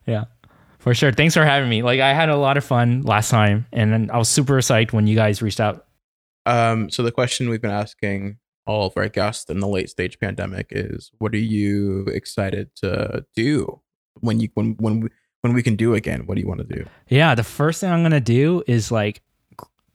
[0.06, 0.24] Yeah,
[0.78, 1.12] for sure.
[1.12, 1.82] Thanks for having me.
[1.82, 4.92] Like, I had a lot of fun last time, and then I was super psyched
[4.92, 5.86] when you guys reached out.
[6.44, 10.18] Um, so the question we've been asking all of our guests in the late stage
[10.18, 13.80] pandemic is, what are you excited to do
[14.20, 15.08] when you when when we,
[15.42, 16.22] when we can do again?
[16.26, 16.86] What do you want to do?
[17.08, 19.20] Yeah, the first thing I'm gonna do is like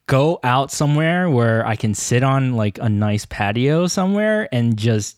[0.06, 5.18] go out somewhere where I can sit on like a nice patio somewhere and just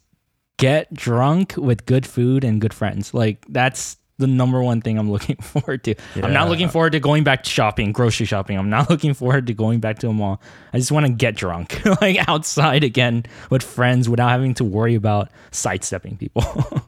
[0.58, 3.14] get drunk with good food and good friends.
[3.14, 5.96] Like that's the number one thing I'm looking forward to.
[6.16, 8.58] I'm not looking forward to going back to shopping, grocery shopping.
[8.58, 10.42] I'm not looking forward to going back to a mall.
[10.74, 14.94] I just want to get drunk, like outside again with friends without having to worry
[14.94, 16.44] about sidestepping people.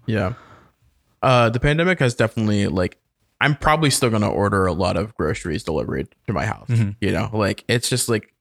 [0.06, 0.34] Yeah.
[1.24, 2.98] Uh, the pandemic has definitely like
[3.42, 6.68] I'm probably still gonna order a lot of groceries delivered to my house.
[6.70, 6.96] Mhm.
[7.02, 8.34] You know, like it's just like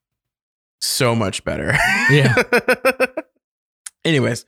[0.81, 1.75] so much better.
[2.11, 2.35] Yeah.
[4.05, 4.47] Anyways,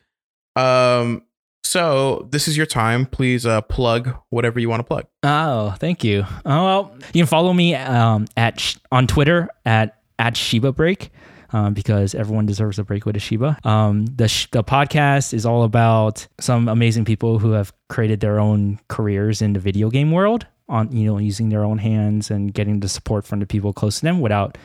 [0.56, 1.22] um,
[1.64, 3.06] so this is your time.
[3.06, 5.06] Please uh plug whatever you want to plug.
[5.22, 6.24] Oh, thank you.
[6.44, 11.10] Oh, well, you can follow me um, at sh- on Twitter at at Shiba Break.
[11.54, 13.58] Um, because everyone deserves a break with a Shiba.
[13.62, 18.40] Um, the sh- the podcast is all about some amazing people who have created their
[18.40, 22.54] own careers in the video game world on you know using their own hands and
[22.54, 24.56] getting the support from the people close to them without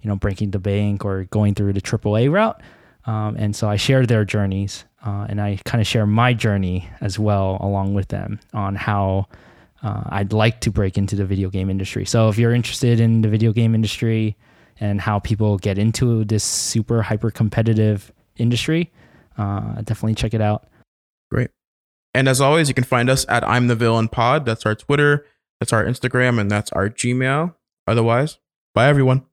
[0.00, 2.60] you know breaking the bank or going through the AAA route.
[3.04, 6.88] Um, and so I share their journeys, uh, and I kind of share my journey
[7.00, 9.26] as well along with them on how
[9.82, 12.04] uh, I'd like to break into the video game industry.
[12.04, 14.36] So if you're interested in the video game industry
[14.80, 18.92] and how people get into this super hyper competitive industry,
[19.38, 20.68] uh, definitely check it out.
[21.30, 21.50] Great.
[22.14, 24.44] And as always, you can find us at I'm the Villain Pod.
[24.44, 25.26] That's our Twitter,
[25.60, 27.54] that's our Instagram, and that's our Gmail.
[27.86, 28.38] Otherwise,
[28.74, 29.24] bye everyone.